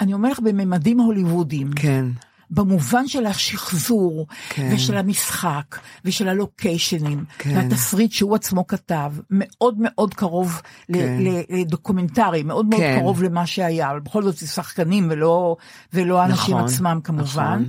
[0.00, 1.70] אני אומר לך, בממדים הוליוודיים.
[1.76, 2.06] כן.
[2.50, 4.70] במובן של השחזור, כן.
[4.74, 7.56] ושל המשחק, ושל הלוקיישנים, כן.
[7.56, 11.18] והתסריט שהוא עצמו כתב, מאוד מאוד קרוב כן.
[11.50, 12.98] לדוקומנטרי, מאוד מאוד כן.
[12.98, 15.56] קרוב למה שהיה, אבל בכל זאת זה שחקנים ולא,
[15.92, 17.64] ולא האנשים נכון, עצמם כמובן.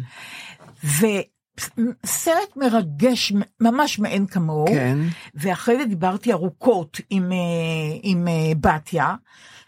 [0.83, 1.21] נכון.
[2.03, 4.67] וסרט מרגש, ממש מאין כמוהו.
[4.67, 4.97] כן.
[5.35, 7.37] ואחרי זה דיברתי ארוכות עם, אה,
[8.03, 9.15] עם אה, בתיה,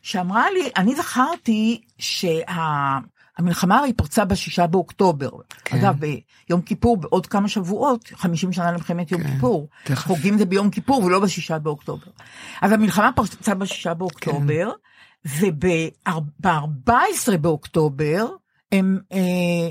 [0.04, 5.30] שאמרה לי, אני זכרתי שהמלחמה הרי פרצה בשישה באוקטובר.
[5.66, 5.78] כן.
[5.78, 5.96] אגב,
[6.48, 9.68] ביום כיפור, בעוד כמה שבועות, 50 שנה למלחמת יום כן, כיפור.
[9.84, 10.08] תכף.
[10.08, 12.08] חוגגים זה ביום כיפור ולא בשישה באוקטובר.
[12.62, 14.72] אז המלחמה פרצה בשישה באוקטובר,
[15.24, 15.40] כן.
[16.46, 18.28] וב-14 באוקטובר,
[18.74, 19.18] הם אה,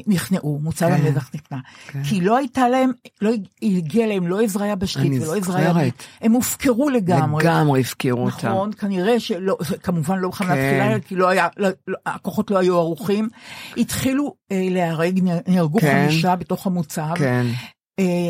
[0.06, 1.58] נכנעו, מוצב כן, המזח נכנע.
[1.86, 2.02] כן.
[2.04, 2.90] כי לא הייתה להם,
[3.22, 3.30] לא
[3.62, 5.62] הגיע להם לא עזרה יבשתית ולא עזרה.
[5.62, 6.06] ימית.
[6.20, 7.44] הם הופקרו לגמרי.
[7.44, 8.48] לגמרי הפקירו אותם.
[8.48, 10.80] נכון, כנראה שלא, כמובן לא בכוונת כן.
[10.80, 13.28] תחילה, כי לא היה, לא, לא, הכוחות לא היו ערוכים.
[13.76, 16.06] התחילו אה, להיהרג, נהרגו כן.
[16.06, 17.14] חמישה בתוך המוצב.
[17.14, 17.46] כן,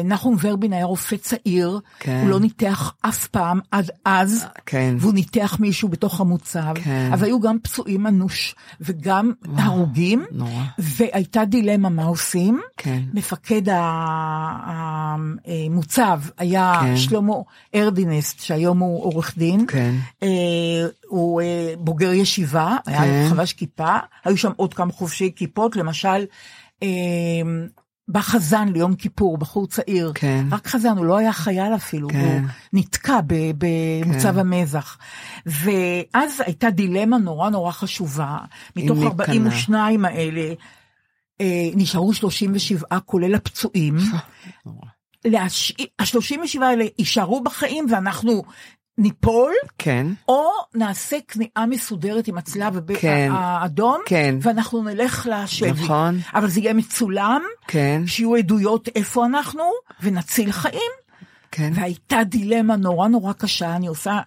[0.04, 2.20] נחום ורבין היה רופא צעיר, כן.
[2.22, 4.94] הוא לא ניתח אף פעם עד אז, כן.
[4.98, 7.10] והוא ניתח מישהו בתוך המוצב, כן.
[7.12, 10.62] אבל היו גם פצועים אנוש וגם הרוגים, נורא.
[10.78, 12.60] והייתה דילמה מה עושים.
[12.76, 13.02] כן.
[13.14, 13.62] מפקד
[15.44, 16.96] המוצב היה כן.
[16.96, 17.34] שלמה
[17.74, 19.66] ארדינסט, שהיום הוא עורך דין.
[19.68, 19.94] כן.
[20.22, 20.28] אה,
[21.08, 23.26] הוא אה, בוגר ישיבה, היה כן.
[23.30, 26.24] חבש כיפה, היו שם עוד כמה חובשי כיפות, למשל,
[26.82, 26.88] אה,
[28.12, 30.46] בא חזן ליום כיפור, בחור צעיר, כן.
[30.50, 32.42] רק חזן, הוא לא היה חייל אפילו, כן.
[32.42, 33.20] הוא נתקע
[33.58, 34.38] במוצב כן.
[34.38, 34.98] המזח.
[35.46, 38.38] ואז הייתה דילמה נורא נורא חשובה,
[38.76, 40.54] מתוך מי 42 האלה,
[41.40, 43.96] אה, נשארו 37 כולל הפצועים.
[45.24, 45.72] להש...
[45.98, 48.42] ה-37 האלה יישארו בחיים ואנחנו
[49.02, 50.06] ניפול, כן.
[50.28, 53.28] או נעשה כניעה מסודרת עם הצלב כן.
[53.32, 54.34] האדום, כן.
[54.42, 55.70] ואנחנו נלך לשבי.
[55.70, 56.18] נכון.
[56.34, 58.02] אבל זה יהיה מצולם, כן.
[58.06, 59.64] שיהיו עדויות איפה אנחנו,
[60.02, 61.01] ונציל חיים.
[61.54, 61.72] כן.
[61.74, 64.20] והייתה דילמה נורא נורא קשה, אני עושה,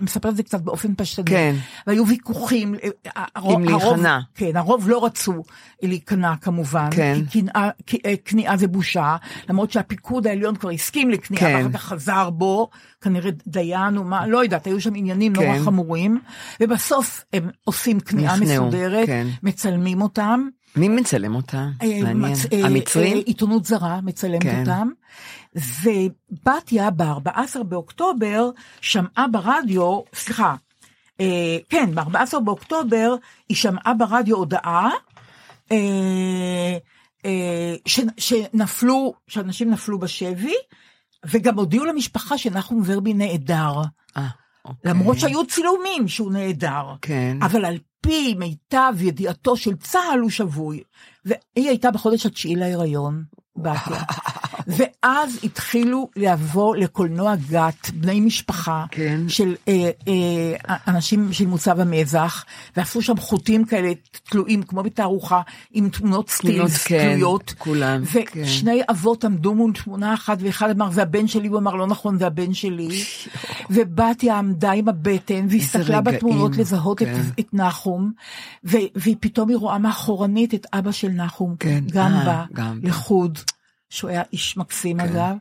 [0.00, 1.24] מספרת את זה קצת באופן פשטני.
[1.24, 1.54] כן.
[1.86, 2.74] והיו ויכוחים.
[3.16, 4.18] הרוב- אם להיכנע.
[4.34, 5.42] כן, הרוב לא רצו
[5.82, 6.88] להיכנע כמובן.
[6.90, 7.18] כן.
[7.30, 7.68] כי כניעה-
[8.06, 9.16] אה, כניעה זה בושה,
[9.48, 11.56] למרות שהפיקוד העליון כבר הסכים לכניעה, כן.
[11.66, 12.68] ואחר כך חזר בו,
[13.00, 15.42] כנראה דיין או מה, לא יודעת, היו שם עניינים כן.
[15.42, 16.20] נורא חמורים,
[16.60, 19.26] ובסוף הם עושים כניעה מסודרת, כן.
[19.42, 20.48] מצלמים אותם.
[20.76, 21.68] מי מצלם אותה?
[21.82, 22.32] אה, מעניין.
[22.32, 23.16] מצ- אה, המצרים?
[23.16, 24.60] אה, עיתונות זרה מצלמת כן.
[24.60, 24.88] אותם.
[25.54, 28.50] ובתיה ב-14 באוקטובר
[28.80, 30.54] שמעה ברדיו, סליחה,
[31.20, 33.14] אה, כן, ב-14 באוקטובר
[33.48, 34.90] היא שמעה ברדיו הודעה
[35.72, 36.76] אה,
[37.24, 40.54] אה, ש, שנפלו, שאנשים נפלו בשבי,
[41.26, 43.72] וגם הודיעו למשפחה שנחום ורבי נעדר.
[44.16, 44.28] אה,
[44.64, 44.90] אוקיי.
[44.90, 46.94] למרות שהיו צילומים שהוא נעדר.
[47.02, 47.38] כן.
[47.42, 50.82] אבל על פי מיטב ידיעתו של צה"ל הוא שבוי.
[51.24, 53.24] והיא הייתה בחודש התשיעי להיריון,
[53.56, 54.02] בתיה.
[54.66, 59.20] ואז התחילו לבוא לקולנוע גת, בני משפחה, כן.
[59.28, 62.44] של אה, אה, אנשים של מוצב המזח,
[62.76, 63.92] ועשו שם חוטים כאלה
[64.28, 65.40] תלויים, כמו בתערוכה,
[65.72, 67.54] עם תמונות סטילס כן, תלויות.
[67.58, 68.02] כולם,
[68.36, 72.18] ושני אבות עמדו מול תמונה אחת, ואחד אמר, זה הבן שלי, הוא אמר, לא נכון,
[72.18, 72.88] זה הבן שלי.
[73.70, 77.22] ובתיה עמדה עם הבטן, והסתכלה רגעים, בתמונות לזהות את, כן.
[77.40, 78.12] את נחום,
[78.64, 82.88] ו, והיא פתאום היא רואה מאחורנית את אבא של נחום, כן, גם אה, גם בא.
[82.88, 83.38] לחוד,
[83.94, 85.04] שהוא היה איש מקסים כן.
[85.04, 85.36] אגב.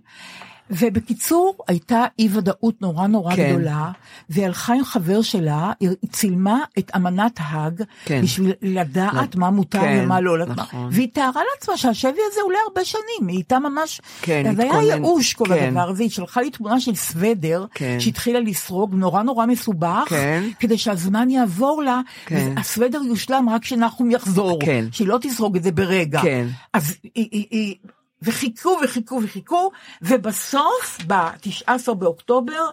[0.69, 3.49] ובקיצור, הייתה אי ודאות נורא נורא כן.
[3.49, 3.91] גדולה,
[4.29, 8.21] והיא הלכה עם חבר שלה, היא צילמה את אמנת האג, כן.
[8.21, 10.45] בשביל לדעת לא, מה מותר כן, ומה לא.
[10.45, 10.89] נכון.
[10.91, 14.83] והיא תיארה לעצמה שהשבי הזה עולה הרבה שנים, היא הייתה ממש, כן, אז היה התכונן-
[14.83, 15.67] ייאוש כל כן.
[15.67, 17.99] הדבר הזה, היא שלחה לי תמונה של סוודר, כן.
[17.99, 20.43] שהתחילה לסרוג, נורא נורא מסובך, כן.
[20.59, 22.53] כדי שהזמן יעבור לה, כן.
[22.55, 24.85] והסוודר יושלם רק כשנחום יחזור, כן.
[24.91, 26.21] שהיא לא תסרוג את זה ברגע.
[26.21, 26.47] כן.
[26.73, 27.75] אז היא, היא, היא,
[28.23, 29.71] וחיכו וחיכו וחיכו,
[30.01, 32.69] ובסוף, ב-19 באוקטובר,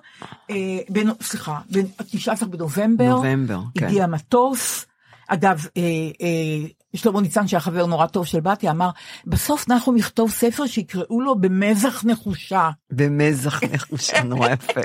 [0.50, 0.56] אה,
[0.88, 3.86] בין, סליחה, ב-19 בנובמבר, נובמבר, כן.
[3.86, 4.86] הגיע מטוס,
[5.28, 5.82] אגב, אה,
[6.22, 6.66] אה,
[6.96, 8.90] שלמה ניצן שהיה חבר נורא טוב של בתיה אמר
[9.26, 12.70] בסוף נחום יכתוב ספר שיקראו לו במזח נחושה.
[12.90, 14.80] במזח נחושה, נורא יפה.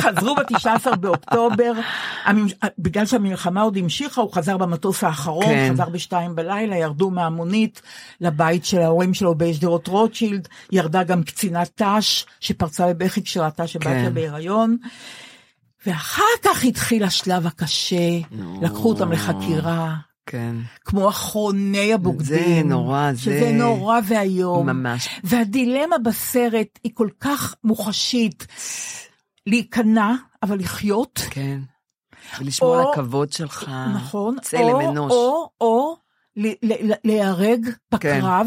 [0.00, 1.72] חזרו ב-19 באוקטובר,
[2.78, 5.70] בגלל שהמלחמה עוד המשיכה, הוא חזר במטוס האחרון, כן.
[5.72, 7.82] חזר בשתיים בלילה, ירדו מהמונית
[8.20, 14.14] לבית של ההורים שלו בשדרות רוטשילד, ירדה גם קצינת ת"ש שפרצה בבכי כשראתה שבתיה כן.
[14.14, 14.76] בהיריון.
[15.86, 18.18] ואחר כך התחיל השלב הקשה,
[18.62, 19.94] לקחו אותם לחקירה,
[20.30, 20.56] כן.
[20.84, 22.24] כמו אחרוני הבוגדים.
[22.62, 24.66] זה נורא, זה- שזה נורא ואיום.
[24.70, 25.08] ממש.
[25.24, 28.46] והדילמה בסרט היא כל כך מוחשית.
[29.46, 30.12] להיכנע,
[30.42, 31.20] אבל לחיות.
[31.30, 31.60] כן.
[32.40, 33.70] ולשמור על או- הכבוד שלך.
[33.94, 34.36] נכון.
[34.42, 35.12] צלם או- אנוש.
[35.12, 35.96] או, או,
[36.36, 38.46] ל- להיהרג בקרב.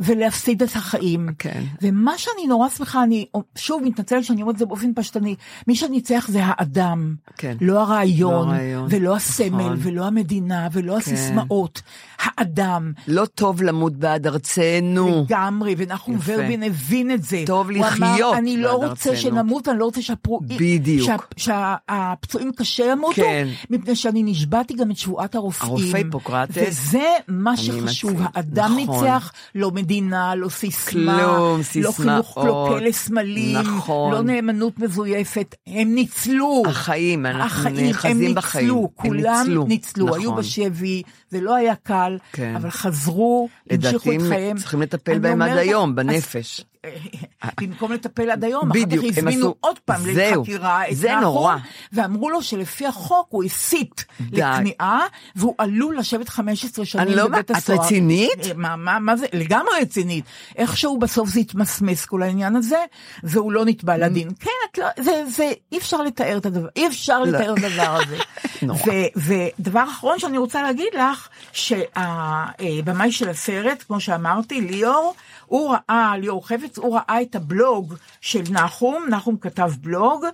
[0.00, 1.28] ולהפסיד את החיים.
[1.38, 1.62] כן.
[1.82, 3.26] ומה שאני נורא שמחה, אני
[3.58, 5.34] שוב מתנצלת שאני אומרת את זה באופן פשטני,
[5.68, 7.56] מי שניצח זה האדם, כן.
[7.60, 8.86] לא הרעיון, לא הרעיון.
[8.90, 9.76] ולא הסמל, נכון.
[9.78, 11.82] ולא המדינה, ולא הסיסמאות,
[12.22, 12.92] האדם.
[13.08, 15.24] לא טוב למות בעד ארצנו.
[15.28, 16.16] לגמרי, ונחום.
[16.24, 17.42] ורבין הבין את זה.
[17.46, 21.06] טוב הוא לחיות אמר, אני לא בעד רוצה ארצנו." שנמות, אני לא רוצה שהפרועים, בדיוק.
[21.06, 23.48] שה- שהפצועים קשה ימותו, כן.
[23.70, 25.70] מפני שאני נשבעתי גם את שבועת הרופאים.
[25.70, 26.56] הרופא היפוקרטס.
[26.68, 28.12] וזה מה שחשוב.
[28.34, 29.04] האדם נכון.
[29.04, 29.89] ניצח, לא מדינה,
[30.36, 32.24] לא סיסמה, כלום, לא חינוך סיסמאות.
[32.34, 34.12] קלוקל לסמלים, נכון.
[34.12, 36.62] לא נאמנות מזויפת, הם ניצלו.
[36.66, 38.66] החיים, אנחנו נאחזים הם בחיים.
[38.66, 40.36] ניצלו, הם כולם ניצלו, ניצלו, היו נכון.
[40.36, 42.56] בשבי, זה לא היה קל, כן.
[42.56, 44.56] אבל חזרו, המשיכו לדעתי את חייהם.
[44.56, 46.64] צריכים לטפל בהם עד היום, בנפש.
[47.60, 51.50] במקום לטפל עד היום, אחר כך הזמינו עוד פעם לחקירה את זה נחום.
[51.92, 54.04] ואמרו לו שלפי החוק הוא הסית.
[54.32, 55.00] לכניעה,
[55.36, 57.80] והוא עלול לשבת 15 שנים לא בבית מא- את הסוהר.
[57.80, 58.46] רצינית?
[58.46, 60.24] אה, מה, מה, מה זה, לגמרי רצינית.
[60.56, 62.84] איכשהו בסוף זה התמסמס כל העניין הזה,
[63.22, 64.28] והוא לא נתבע לדין.
[64.40, 64.50] כן,
[64.82, 67.26] לא, זה, זה, אי אפשר לתאר את הדבר, אי אפשר לא.
[67.26, 68.16] לתאר את הדבר הזה.
[69.26, 75.14] ודבר אחרון שאני רוצה להגיד לך, שהבמאי של הסרט, כמו שאמרתי, ליאור,
[75.46, 80.24] הוא ראה, ליאור חפץ, הוא ראה את הבלוג של נחום, נחום כתב בלוג,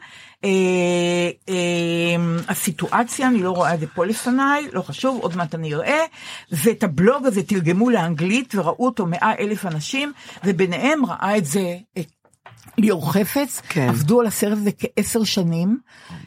[0.45, 0.51] אה,
[1.49, 1.55] אה,
[2.49, 6.01] הסיטואציה, אני לא רואה את זה פה לפניי, לא חשוב, עוד מעט אני אראה,
[6.53, 10.13] ואת הבלוג הזה תרגמו לאנגלית וראו אותו מאה אלף אנשים,
[10.45, 12.07] וביניהם ראה את זה, את
[12.79, 13.89] ליאור חפץ, כן.
[13.89, 15.79] עבדו על הסרט הזה כעשר שנים,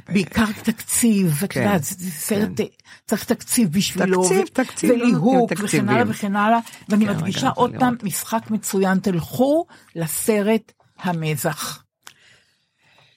[0.10, 2.50] בעיקר תקציב, את כן, יודעת, זה זה סרט,
[3.08, 5.89] צריך תקציב בשבילו, תקציב, ו- תקציב, לא וליהוק, נותנים וכן.
[5.89, 7.95] הלאה וכן הלאה, ואני כן, מדגישה עוד פעם.
[8.04, 11.84] משחק מצוין, תלכו לסרט המזח.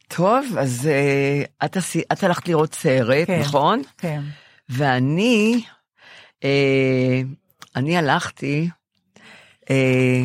[0.09, 3.41] טוב, אז אה, את עשי- את הלכת לראות סרט, כן.
[3.41, 3.83] נכון?
[3.99, 4.22] כן.
[4.68, 5.62] ואני,
[6.45, 7.20] אה,
[7.76, 8.68] אני הלכתי
[9.70, 10.22] אה,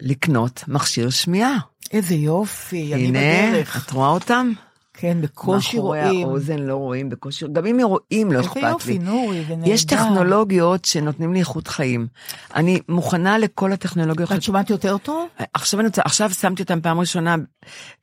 [0.00, 1.56] לקנות מכשיר שמיעה.
[1.92, 3.18] איזה יופי, אני הנה,
[3.52, 3.86] בדרך.
[3.86, 4.52] את רואה אותם?
[5.00, 6.28] כן, בקושי מאחורי רואים.
[6.28, 8.98] האוזן לא רואים בקושי, גם אם רואים לא איזה אכפת יופי, לי.
[8.98, 9.70] נורי, זה נהדר.
[9.70, 12.06] יש טכנולוגיות שנותנים לי איכות חיים.
[12.54, 14.30] אני מוכנה לכל הטכנולוגיות.
[14.30, 15.28] ואת שומעת יותר טוב?
[15.54, 17.36] עכשיו אני רוצה, עכשיו שמתי אותם פעם ראשונה,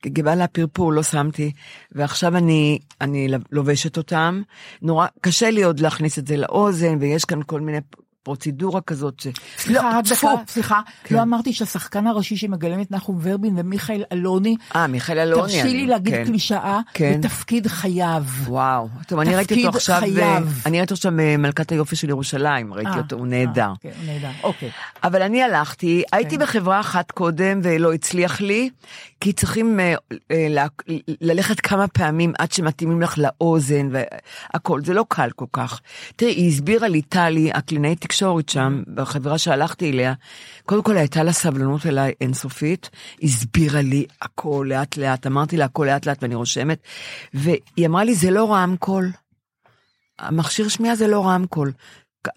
[0.06, 1.52] גיבה לפרפור, לא שמתי,
[1.92, 4.42] ועכשיו אני, אני לובשת אותם.
[4.82, 7.78] נורא, קשה לי עוד להכניס את זה לאוזן, ויש כאן כל מיני
[8.26, 9.26] פרוצדורה כזאת ש...
[9.58, 11.14] סליחה, לא, דקה, סליחה, כן.
[11.14, 15.42] לא אמרתי שהשחקן הראשי שמגלם את נחום ורבין ומיכאל אלוני, אה, מיכאל אלוני.
[15.42, 16.24] תרשי אני- לי להגיד כן.
[16.24, 17.20] קלישאה, כן.
[17.20, 18.24] בתפקיד חייו.
[18.46, 20.18] וואו, טוב, אני ראיתי אותו עכשיו, חייו.
[20.22, 23.62] אה, אני ראיתי אותו שם במלכת היופי של ירושלים, ראיתי אה, אותו, הוא נהדר.
[23.62, 24.70] אה, כן, הוא נהדר, אוקיי.
[25.04, 28.70] אבל אני הלכתי, הייתי בחברה אחת קודם ולא הצליח לי,
[29.20, 29.94] כי צריכים אה,
[30.30, 30.66] אה, לה-
[31.20, 35.80] ללכת כמה פעמים עד שמתאימים לך לאוזן והכל, זה לא קל כל כך.
[36.16, 40.14] תראי, היא הסבירה לי, טלי, הקלינאית תקשורת שם, בחברה שהלכתי אליה,
[40.64, 42.90] קודם כל הייתה לה סבלנות אליי אינסופית,
[43.22, 46.78] הסבירה לי הכל לאט לאט, אמרתי לה הכל לאט לאט ואני רושמת,
[47.34, 49.10] והיא אמרה לי, זה לא רמקול.
[50.18, 51.72] המכשיר שמיעה זה לא רמקול.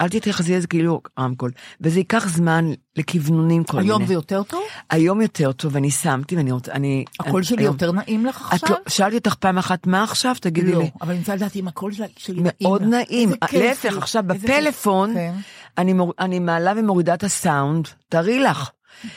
[0.02, 1.52] אל תתייחסי לזה כאילו רמקול.
[1.82, 2.66] וזה ייקח זמן
[2.98, 3.90] לכוונונים כל מיני.
[3.90, 4.62] היום זה יותר טוב?
[4.90, 7.06] היום יותר טוב, אני שמתי ואני רוצה, אני...
[7.20, 8.70] הקול אני- שלי היום- יותר נעים לך את עכשיו?
[8.70, 10.90] לא, שאלתי אותך פעם אחת מה עכשיו, תגידי לא, לי.
[11.02, 12.54] אבל אני רוצה לדעת אם הקול שלי- נעים.
[12.62, 12.82] מאוד.
[12.84, 13.98] נעים, להפך.
[13.98, 14.24] עכשיו.
[14.28, 15.34] בפלאפון, כן.
[15.78, 18.70] אני, מור, אני מעלה ומורידה את הסאונד, תראי לך.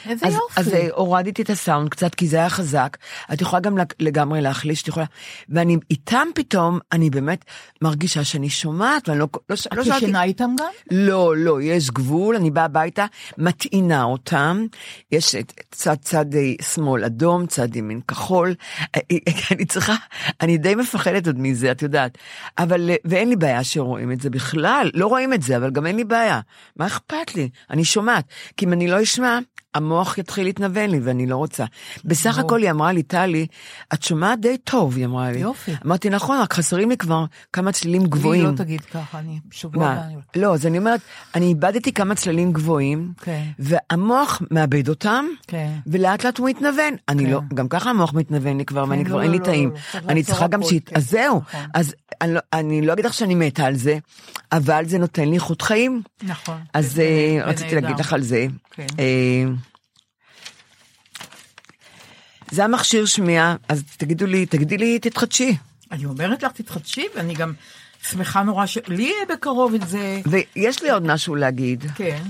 [0.09, 0.59] איזה אז, יופי.
[0.59, 2.97] אז אה, הורדתי את הסאונד קצת, כי זה היה חזק.
[3.33, 5.05] את יכולה גם לג- לגמרי להחליש, את יכולה...
[5.49, 7.45] ואני איתם פתאום, אני באמת
[7.81, 9.27] מרגישה שאני שומעת, ואני לא...
[9.49, 10.05] לא, לא את שאלתי...
[10.05, 10.65] ישנה איתם גם?
[10.91, 13.05] לא, לא, יש גבול, אני באה הביתה,
[13.37, 14.65] מטעינה אותם,
[15.11, 16.41] יש את צד צד אה,
[16.73, 18.55] שמאל אדום, צד ימין כחול,
[18.95, 19.01] אה,
[19.51, 19.95] אני צריכה,
[20.41, 22.17] אני די מפחדת עוד מזה, את יודעת,
[22.57, 25.95] אבל, ואין לי בעיה שרואים את זה בכלל, לא רואים את זה, אבל גם אין
[25.95, 26.39] לי בעיה,
[26.77, 27.49] מה אכפת לי?
[27.69, 28.25] אני שומעת,
[28.57, 29.39] כי אם אני לא אשמע,
[29.75, 31.65] המוח יתחיל להתנוון לי ואני לא רוצה.
[32.05, 32.37] בסך.
[32.37, 33.47] הכל היא אמרה לי, טלי,
[33.93, 35.39] את שומעת די טוב, היא אמרה לי.
[35.39, 35.71] יופי.
[35.85, 38.45] אמרתי, נכון, רק חסרים לי כבר כמה צלילים גבוהים.
[38.45, 40.01] לי לא תגיד ככה, אני שבוע הבא.
[40.13, 40.19] מה?
[40.35, 40.99] לא, אז אני אומרת,
[41.35, 43.43] אני איבדתי כמה צללים גבוהים, כן.
[43.59, 45.71] והמוח מאבד אותם, כן.
[45.87, 46.93] ולאט לאט הוא מתנוון.
[47.09, 47.31] אני כן.
[47.31, 49.71] לא, גם ככה המוח מתנוון לי כבר, ואני לא, כבר לא, אין לי לא, טעים.
[49.93, 50.61] לא, אני צריכה גם.
[50.85, 50.95] כן.
[50.95, 51.41] אז זהו.
[51.49, 51.65] נכון.
[51.73, 51.95] אז
[52.53, 53.97] אני לא- לא אגיד לך שאני מתה על זה,
[54.51, 56.01] אבל זה נותן לי איכות חיים.
[56.23, 56.57] נכון.
[56.73, 57.75] אז אה, רציתי.
[57.75, 58.47] להגיד לך על זה.
[62.53, 65.57] זה המכשיר שמיעה, אז תגידו לי, תגידי לי, תתחדשי.
[65.91, 67.53] אני אומרת לך, תתחדשי, ואני גם
[68.09, 70.21] שמחה נורא שלי יהיה בקרוב את זה.
[70.25, 71.85] ויש לי עוד משהו להגיד.
[71.95, 72.23] כן.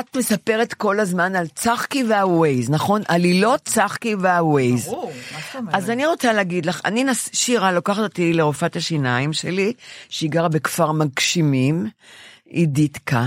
[0.00, 3.02] את מספרת כל הזמן על צחקי והווייז, נכון?
[3.08, 4.84] עלילות צחקי והווייז.
[4.84, 5.74] ברור, מה זאת אומרת?
[5.74, 7.28] אז אני רוצה להגיד לך, אני נס...
[7.32, 9.72] שירה לוקחת אותי לרופאת השיניים שלי,
[10.08, 11.88] שהיא גרה בכפר מגשימים,
[12.44, 13.26] עידיתקה,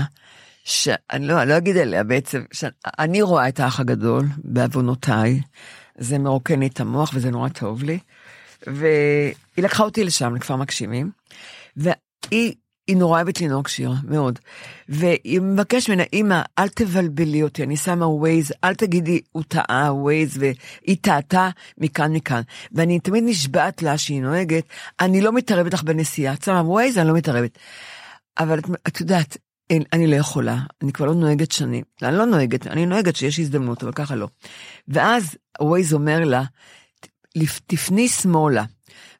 [0.64, 5.40] שאני לא, לא אגיד עליה בעצם, שאני רואה את האח הגדול, בעוונותיי,
[5.98, 7.98] זה מרוקן לי את המוח וזה נורא טוב לי,
[8.66, 9.34] והיא
[9.64, 11.10] לקחה אותי לשם, לכפר מגשימים,
[11.76, 12.54] והיא...
[12.86, 14.38] היא נורא אוהבת לנהוג שיר, מאוד.
[14.88, 20.38] והיא מבקשת ממנה, אמא, אל תבלבלי אותי, אני שמה ווייז, אל תגידי, הוא טעה, ווייז,
[20.38, 22.40] והיא טעתה מכאן מכאן.
[22.72, 24.64] ואני תמיד נשבעת לה שהיא נוהגת,
[25.00, 27.58] אני לא מתערבת לך בנסיעה, את שמה ווייז, אני לא מתערבת.
[28.38, 29.36] אבל את, את יודעת,
[29.70, 31.84] אין, אני לא יכולה, אני כבר לא נוהגת שנים.
[32.02, 34.28] אני לא נוהגת, אני נוהגת שיש הזדמנות, אבל ככה לא.
[34.88, 36.42] ואז ווייז אומר לה,
[37.36, 38.64] "לפ- תפני שמאלה.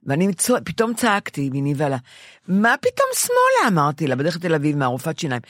[0.06, 1.96] ואני צוע, פתאום צעקתי, מגיבה לה,
[2.48, 3.68] מה פתאום שמאלה?
[3.68, 5.42] אמרתי לה, בדרך לתל אביב, מהרופאת שיניים.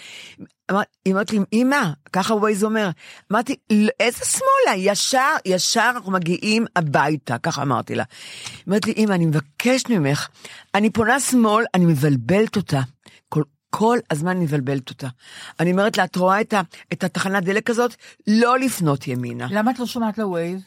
[0.71, 2.91] אמר- היא אומרת לי, אמא, ככה ווייז אומר.
[3.33, 4.77] אמרתי, "לא, איזה שמאלה?
[4.79, 8.05] ישר, ישר אנחנו מגיעים הביתה, ככה אמרתי לה.
[8.67, 10.29] אומרת לי, אמא, אני מבקשת ממך,
[10.75, 12.81] אני פונה שמאל, אני מבלבלת אותה.
[13.75, 15.09] כל, הזמן מבלבלת אותה.
[15.61, 16.61] אני אומרת לה, את רואה את, ה,
[16.93, 17.95] את התחנת דלק הזאת?
[18.27, 19.47] לא לפנות ימינה.
[19.51, 20.63] למה את לא שומעת לווייז?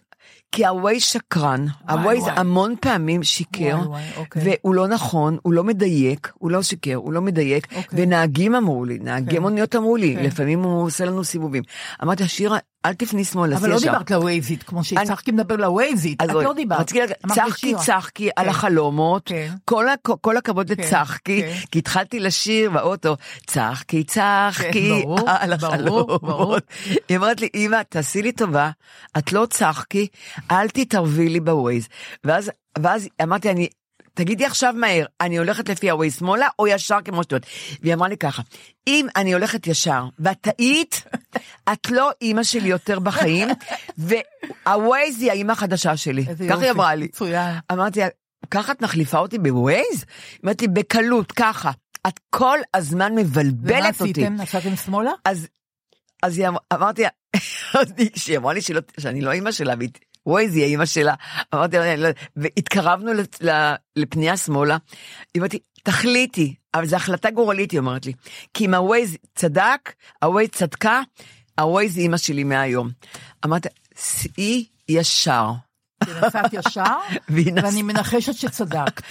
[0.55, 2.33] כי הווייז שקרן, הווייז וואי.
[2.37, 4.41] המון פעמים שיקר, וואי, וואי, אוקיי.
[4.61, 8.03] והוא לא נכון, הוא לא מדייק, הוא לא שיקר, הוא לא מדייק, אוקיי.
[8.03, 9.41] ונהגים אמרו לי, נהגי כן.
[9.41, 10.23] מוניות אמרו לי, כן.
[10.23, 11.63] לפעמים הוא עושה לנו סיבובים.
[12.03, 15.55] אמרתי לה, שירה, אל תפני שמאלה, אבל לא ישר." דיברת לווייזית, כמו אני- שצחקי מדבר
[15.55, 16.91] לווייזית, את לא דיברת.
[17.25, 17.73] אמרת צחקי.
[17.75, 18.49] צחקי על כן.
[18.49, 19.53] החלומות, כן.
[19.65, 21.53] כל הכ- כל הכבוד כן, לצחקי, כן.
[21.71, 23.15] כי התחלתי לשיר באוטו,
[23.47, 25.53] צחקי צחקי כן, על.
[25.53, 26.63] החלומות.
[27.09, 28.69] היא אומרת לי, אמא, תעשי לי טובה,
[29.17, 30.07] את לא צחקי,
[30.51, 31.87] אל תתערבי לי בווייז.
[32.23, 33.67] ואז ואז אמרתי, אני...
[34.13, 37.49] תגידי עכשיו מהר, אני הולכת לפי הווייז שמאלה או ישר כמו שאת יודעת?
[37.81, 38.41] והיא אמרה לי ככה,
[38.87, 41.03] אם אני הולכת ישר ואת טעית,
[41.73, 43.47] את לא אימא שלי יותר בחיים,
[43.97, 46.25] והווייז היא האימא החדשה שלי.
[46.49, 47.05] ככה היא אמרה לי.
[47.05, 47.55] מצוין.
[47.71, 48.01] אמרתי
[48.51, 50.05] ככה את מחליפה אותי בווייז?
[50.45, 51.71] אמרתי, בקלות, ככה.
[52.07, 54.11] את כל הזמן ומה מבלבלת אותי.
[54.11, 54.33] עשיתם?
[54.33, 55.11] נסעתם שמאלה?
[55.25, 55.47] אז,
[56.23, 57.03] אז היא אמר, אמרתי
[58.15, 59.73] שהיא אמרה לי שלא, שאני לא אימא שלה,
[60.25, 61.13] והיא- ווייז היא האימא שלה.
[61.53, 63.11] אמרתי לה, לא, והתקרבנו
[63.95, 64.77] לפנייה שמאלה.
[65.33, 68.13] היא אמרת לי, תחליטי, אבל זו החלטה גורלית, היא אומרת לי.
[68.53, 71.01] כי אם הווייז צדק, הווייז צדקה,
[71.59, 72.89] הווייז היא אימא שלי מהיום.
[73.45, 75.51] אמרתי, סעי ישר.
[76.03, 76.83] נסעת ישר.
[77.29, 79.01] ואני מנחשת שצדקת.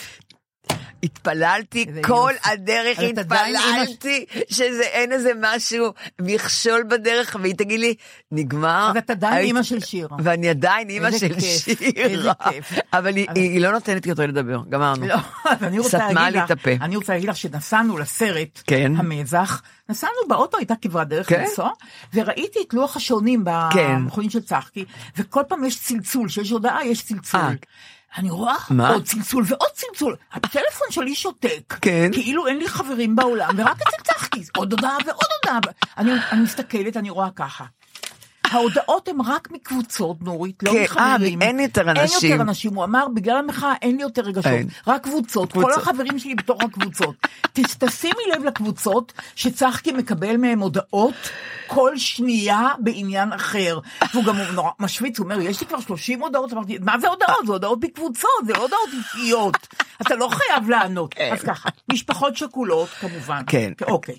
[1.04, 2.32] התפללתי כל.
[2.44, 5.86] הדרך, התפללתי שזה אין איזה משהו,
[6.20, 7.94] מכשול בדרך, והיא תגיד לי,
[8.32, 8.90] נגמר.
[8.90, 10.16] אז את עדיין היית- אימא של שירה.
[10.22, 12.32] ואני עדיין אימא של כיף, שירה.
[12.92, 15.06] אבל היא- היא היא לא נותנת לי יותר לדבר, גמרנו.
[15.06, 15.16] לא,
[15.82, 16.70] סתמה לי את הפה.
[16.80, 18.92] אני רוצה להגיד לך שנסענו לסרט, כן.
[18.96, 21.40] המזח, נסענו באוטו, הייתה כברת דרך כן.
[21.40, 21.70] לנסוע,
[22.14, 23.94] וראיתי את לוח השעונים כן.
[23.96, 24.84] במכונית של צחקי,
[25.18, 27.40] וכל פעם יש צלצול, שיש הודעה, יש צלצול.
[28.18, 28.88] אני רואה מה?
[28.88, 32.10] עוד צלצול ועוד צלצול, הטלפון שלי שותק, כן.
[32.12, 35.60] כאילו אין לי חברים בעולם, ורק אצל צחקי, עוד הודעה ועוד הודעה,
[35.98, 37.64] אני, אני מסתכלת, אני רואה ככה.
[38.54, 41.42] ההודעות הן רק מקבוצות, נורית, לא כן, מחברים.
[41.42, 42.30] אה, אין יותר אין אנשים.
[42.30, 44.68] יותר אנשים, הוא אמר, בגלל המחאה אין לי יותר רגשות, אין.
[44.86, 45.72] רק קבוצות, כל.
[45.72, 47.14] החברים שלי בתוך הקבוצות.
[47.78, 51.14] תשימי לב לקבוצות שצחקי מקבל מהם הודעות
[51.66, 53.78] כל שנייה בעניין אחר.
[54.12, 57.46] והוא גם נורא משוויץ, הוא אומר, יש לי כבר 30 הודעות, אמרתי, מה זה הודעות?
[57.46, 59.66] זה הודעות בקבוצות, זה לא הודעות אישיות.
[60.02, 61.14] אתה לא חייב לענות.
[61.32, 63.42] אז ככה, משפחות שכולות, כמובן.
[63.46, 63.72] כן.
[63.86, 64.18] אוקיי.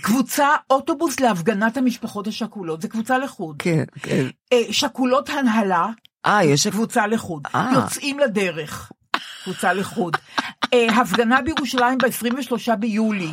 [0.00, 3.56] קבוצה, אוטובוס להפגנת המשפחות השכולות, זה קבוצה לחוד.
[3.58, 4.26] כן, כן.
[4.52, 5.86] אה, שכולות הנהלה,
[6.26, 6.66] אה, יש...
[6.66, 7.42] קבוצה לחוד.
[7.54, 7.70] אה.
[7.74, 8.92] יוצאים לדרך,
[9.44, 10.16] קבוצה לחוד.
[10.74, 13.32] אה, הפגנה בירושלים ב-23 ביולי,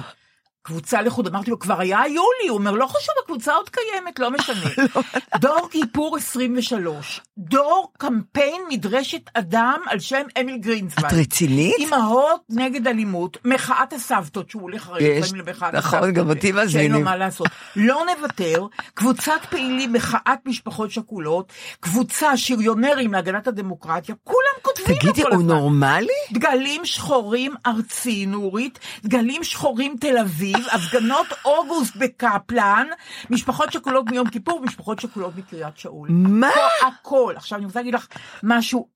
[0.62, 4.32] קבוצה לחוד, אמרתי לו, כבר היה יולי, הוא אומר, לא חשוב, הקבוצה עוד קיימת, לא
[4.32, 4.86] משנה.
[5.41, 11.14] דור כיפור 23, דור קמפיין מדרשת אדם על שם אמיל גרינצווייג.
[11.14, 11.76] את רצינית?
[11.78, 16.16] אימהות נגד אלימות, מחאת הסבתות, שהוא הולך הרי יש, לפעמים למחאת נכון, הסבתות.
[16.16, 17.03] גם אותי שאין לו מזמינים.
[17.03, 17.47] מה לעשות.
[17.76, 25.22] לא נוותר, קבוצת פעילים, מחאת משפחות שכולות, קבוצה שריונרים להגנת הדמוקרטיה, כולם כותבים לו תגידי,
[25.24, 25.55] כל הוא הזמן.
[25.55, 26.07] נורמלי?
[26.32, 32.88] דגלים שחורים ארצי, נורית, דגלים שחורים תל אביב, הפגנות אוגוסט בקפלן,
[33.30, 36.08] משפחות שכולות מיום כיפור, משפחות שכולות מקריית שאול.
[36.12, 36.47] מה?
[36.50, 37.34] הכל, הכל.
[37.38, 38.08] עכשיו אני רוצה להגיד לך
[38.43, 38.88] משהו,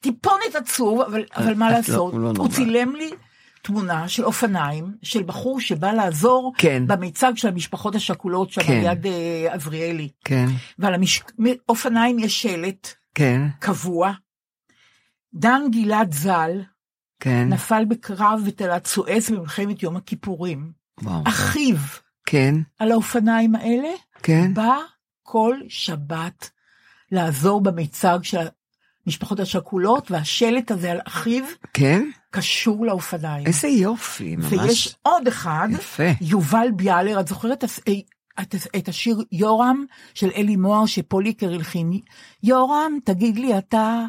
[0.00, 2.48] טיפונת עצוב, אבל, אבל מה לא- לעשות, הוא לא הוא.
[2.48, 3.10] צילם לי
[3.62, 6.82] תמונה של אופניים, של בחור שבא לעזור כן.
[6.86, 8.80] במיצג של המשפחות השכולות שם כן.
[8.80, 10.08] ליד אה, אבריאלי.
[10.24, 10.46] כן,
[10.78, 10.94] ועל
[11.68, 14.12] האופניים יש שלט כן, קבוע,
[15.34, 16.60] דן גלעד ז"ל,
[17.20, 20.72] כן, נפל בקרב בתעלת סואץ במלחמת יום הכיפורים.
[21.02, 21.76] וואו, אחיו.
[22.26, 23.88] כן, על האופניים האלה?
[24.22, 24.76] כן, בא
[25.22, 26.50] כל שבת
[27.12, 28.46] לעזור במיצג של
[29.06, 31.44] המשפחות השכולות, והשלט הזה על אחיו
[31.74, 33.46] כן, קשור לאופניים.
[33.46, 34.52] איזה יופי, ממש.
[34.52, 36.02] ויש עוד אחד, יפה.
[36.20, 37.70] יובל ביאלר, את זוכרת את-
[38.40, 42.00] את, את השיר יורם של אלי מוהר שפוליקר הלחין?
[42.42, 44.04] יורם, תגיד לי אתה,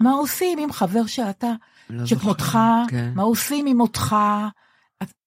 [0.00, 1.52] מה עושים עם חבר שאתה,
[1.90, 2.58] לא שכמותך,
[2.88, 3.12] כן.
[3.14, 4.16] מה עושים עם אותך?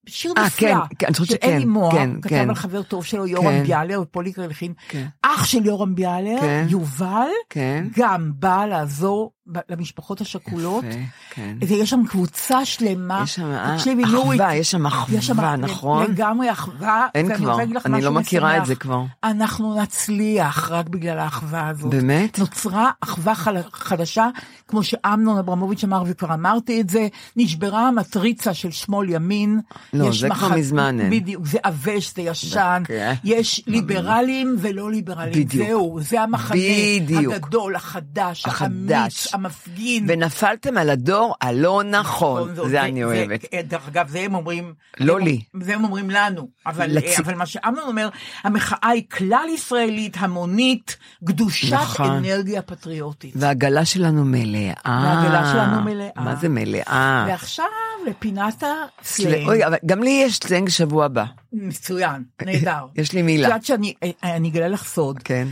[0.09, 2.49] שיר אה, נפלא, כן, כן, אני חושבת של שכן, אלי מוהר, כן, כתב כן.
[2.49, 3.63] על חבר טוב שלו, יורם כן.
[3.63, 4.73] ביאלר, ופוליקר הלחין.
[4.87, 5.05] כן.
[5.21, 6.65] אח של יורם ביאלר, כן.
[6.69, 7.87] יובל, כן.
[7.97, 9.31] גם בא לעזור
[9.69, 10.83] למשפחות השכולות.
[10.83, 10.97] יפה,
[11.29, 11.57] כן.
[11.67, 13.23] ויש שם קבוצה שלמה.
[13.25, 16.11] יש שם נורית, אחווה, יש שם יש שם אחווה, נכון?
[16.11, 17.07] לגמרי אחווה.
[17.15, 18.61] אין כבר, אני לא מכירה משמח.
[18.61, 19.03] את זה כבר.
[19.23, 21.91] אנחנו נצליח רק בגלל האחווה הזאת.
[21.91, 22.39] באמת?
[22.39, 24.27] נוצרה אחווה חל- חדשה,
[24.67, 29.59] כמו שאמנון אברמוביץ' אמר, וכבר אמרתי את זה, נשברה המטריצה של שמאל ימין.
[29.93, 31.09] לא, זה כבר מזמן אין.
[31.09, 32.83] בדיוק, זה עבש, זה ישן.
[32.85, 33.13] כן.
[33.23, 35.31] יש ליברלים ולא ליברלים.
[35.45, 35.67] בדיוק.
[35.67, 36.57] זהו, זה המחנה
[37.01, 37.33] בדיוק.
[37.33, 38.69] הגדול, החדש, החדש.
[38.91, 40.05] האמיץ, המפגין.
[40.07, 43.45] ונפלתם על הדור הלא נכון, זאת, זה אני אוהבת.
[43.67, 44.73] דרך אגב, זה הם אומרים...
[44.99, 45.41] לא הם, לי.
[45.61, 46.47] זה הם אומרים לנו.
[46.65, 48.09] אבל, לצ- אבל מה שאמנון אומר,
[48.43, 52.11] המחאה היא כלל ישראלית, המונית, קדושת נכון.
[52.11, 53.33] אנרגיה פטריוטית.
[53.35, 54.73] והעגלה שלנו מלאה.
[54.85, 56.09] והעגלה שלנו מלאה.
[56.15, 57.25] מה זה מלאה?
[57.29, 57.65] ועכשיו
[58.09, 58.65] לפינת סל-
[59.01, 59.47] הסלנג.
[59.47, 61.23] אוי, אבל גם לי יש סלנג שבוע הבא.
[61.53, 62.85] מצוין, נהדר.
[62.95, 63.43] יש לי מילה.
[63.47, 65.19] את יודעת שאני אני אגלה לך סוד.
[65.23, 65.47] כן.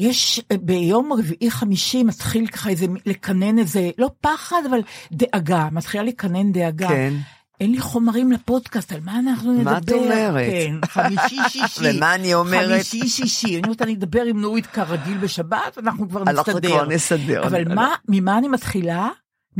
[0.00, 4.80] יש אה, ביום רביעי חמישי מתחיל ככה איזה לקנן איזה, לא פחד, אבל
[5.12, 6.88] דאגה, מתחילה לקנן דאגה.
[6.88, 7.14] כן.
[7.60, 9.70] אין לי חומרים לפודקאסט, על מה אנחנו נדבר?
[9.70, 10.50] מה את אומרת?
[10.50, 11.96] כן, חמישי שישי.
[11.96, 12.70] ומה אני אומרת?
[12.70, 13.54] חמישי שישי.
[13.54, 16.68] אני אומרת, אני אדבר עם נורית כרגיל בשבת, ואנחנו כבר אנחנו נסתדר.
[16.68, 17.46] כבר נסדר.
[17.46, 19.08] אבל מה, ממה אני מתחילה?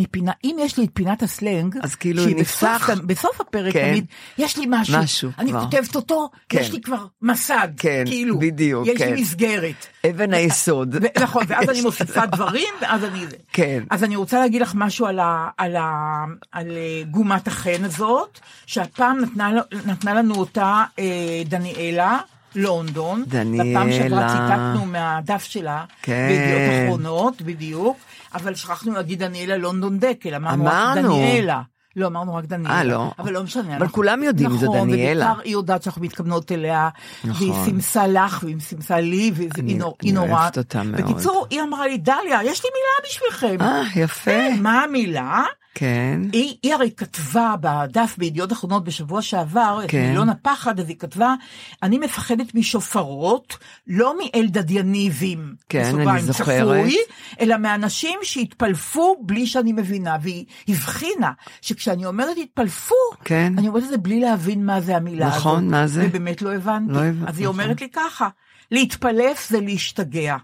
[0.00, 2.90] מפינה, אם יש לי את פינת הסלנג, אז כאילו נפתח.
[2.90, 3.90] בסוף, בסוף הפרק כן.
[3.90, 4.04] תמיד,
[4.38, 5.60] יש לי משהו, משהו אני כבר.
[5.60, 6.60] כותבת אותו, כן.
[6.60, 9.14] יש לי כבר מסד, כן, כאילו, בדיוק, יש כן.
[9.14, 9.86] לי מסגרת.
[10.10, 10.94] אבן היסוד.
[10.94, 13.24] ו- נכון, ואז אני מוסיפה דברים, ואז אני.
[13.52, 13.82] כן.
[13.90, 18.40] אז אני רוצה להגיד לך משהו על, ה, על, ה, על אה, גומת החן הזאת,
[18.66, 19.52] שהפעם נתנה,
[19.86, 22.18] נתנה לנו אותה אה, דניאלה.
[22.56, 23.64] לונדון, דניאלה.
[23.70, 26.28] בפעם שעברה ציטטנו מהדף שלה, כן.
[26.28, 27.96] בידיעות אחרונות, בדיוק,
[28.34, 31.08] אבל שכחנו להגיד דניאלה לונדון דקל, אמרנו רק אמרנו.
[31.08, 31.60] דניאלה.
[31.96, 32.74] לא, אמרנו רק דניאלה.
[32.74, 33.10] אה, לא.
[33.18, 33.76] אבל לא משנה.
[33.76, 35.24] אבל כולם יודעים, זו דניאלה.
[35.24, 36.88] נכון, ובעיקר היא יודעת שאנחנו מתכוונות אליה,
[37.24, 37.50] נכון.
[37.50, 40.28] והיא סימסה לך, והיא סימסה לי, והיא אני- נור- אני נורא.
[40.40, 41.00] אוהבת אותה מאוד.
[41.02, 43.64] בקיצור, היא אמרה לי, דליה, יש לי מילה בשבילכם.
[43.64, 44.50] אה, יפה.
[44.60, 45.42] מה המילה?
[45.74, 46.20] כן.
[46.32, 50.08] היא, היא הרי כתבה בדף בידיעות אחרונות בשבוע שעבר, את כן.
[50.08, 51.34] מילון הפחד, אז היא כתבה,
[51.82, 53.56] אני מפחדת משופרות,
[53.86, 56.46] לא מאלדדייניבים, כן, בסוגריים, אני זוכרת.
[56.64, 56.96] צפוי,
[57.40, 62.94] אלא מאנשים שהתפלפו בלי שאני מבינה, והיא הבחינה שכשאני אומרת התפלפו,
[63.24, 63.52] כן.
[63.58, 65.38] אני אומרת את זה בלי להבין מה זה המילה הזאת.
[65.38, 66.06] נכון, מה זה?
[66.08, 66.92] ובאמת לא הבנתי.
[66.92, 67.60] לא הבנ- אז היא נכון.
[67.60, 68.28] אומרת לי ככה,
[68.70, 70.36] להתפלף זה להשתגע.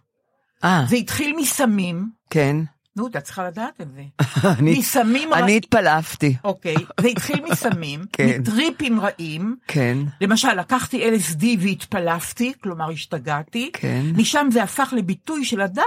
[0.65, 2.57] אה, זה התחיל מסמים, כן.
[2.97, 4.03] נו, אתה צריכה לדעת את זה.
[4.59, 5.57] אני- מסמים אני.
[5.57, 6.37] התפלפתי.
[6.45, 8.41] אוקיי, זה התחיל מסמים, כן.
[8.41, 9.57] מטריפים רעים.
[9.69, 9.99] כן.
[10.21, 13.71] למשל, לקחתי LSD והתפלפתי, כלומר השתגעתי.
[13.73, 14.03] כן.
[14.17, 15.83] משם זה הפך לביטוי של אדם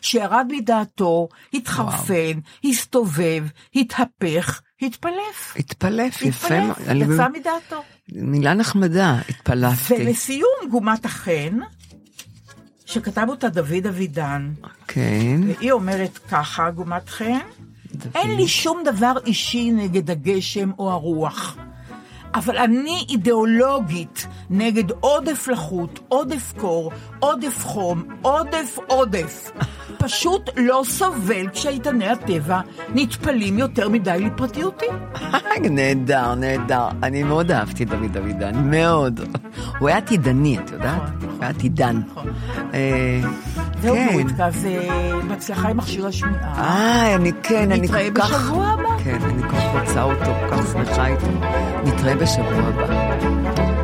[0.00, 3.44] שירד מדעתו, התחרפן, הסתובב,
[3.74, 5.54] התהפך, התפלף.
[5.56, 6.54] התפלף, יפה.
[6.54, 7.82] התפלף, יצא מדעתו.
[8.12, 9.94] מילה נחמדה, התפלפתי.
[9.94, 11.58] ולסיום, גומת החן,
[12.94, 14.52] שכתב אותה דוד אבידן,
[14.88, 15.40] כן.
[15.46, 17.38] והיא אומרת ככה, גומת חן,
[18.14, 21.56] אין לי שום דבר אישי נגד הגשם או הרוח.
[22.34, 29.50] אבל אני אידיאולוגית נגד עודף לחות, עודף קור, עודף חום, עודף עודף.
[29.98, 32.60] פשוט לא סובל כשאיתני הטבע
[32.94, 34.86] נטפלים יותר מדי לפרטיותי.
[35.70, 36.88] נהדר, נהדר.
[37.02, 39.20] אני מאוד אהבתי את דוד אבידן, מאוד.
[39.78, 41.02] הוא היה עתידני, את יודעת?
[41.02, 42.00] נכון, הוא היה עתידן.
[42.74, 43.20] אה,
[43.82, 44.42] זהו, כן.
[44.42, 46.54] אז אה, בהצלחה עם מכשיר השמיעה.
[46.58, 48.30] אה, אני כן, אני נתראה כל כך...
[48.30, 49.04] בשבוע הבא.
[49.04, 50.32] כן, אני כל כך רוצה אותו,
[50.72, 51.26] שמחה איתו.
[51.84, 53.83] נתראה בשבוע הבא.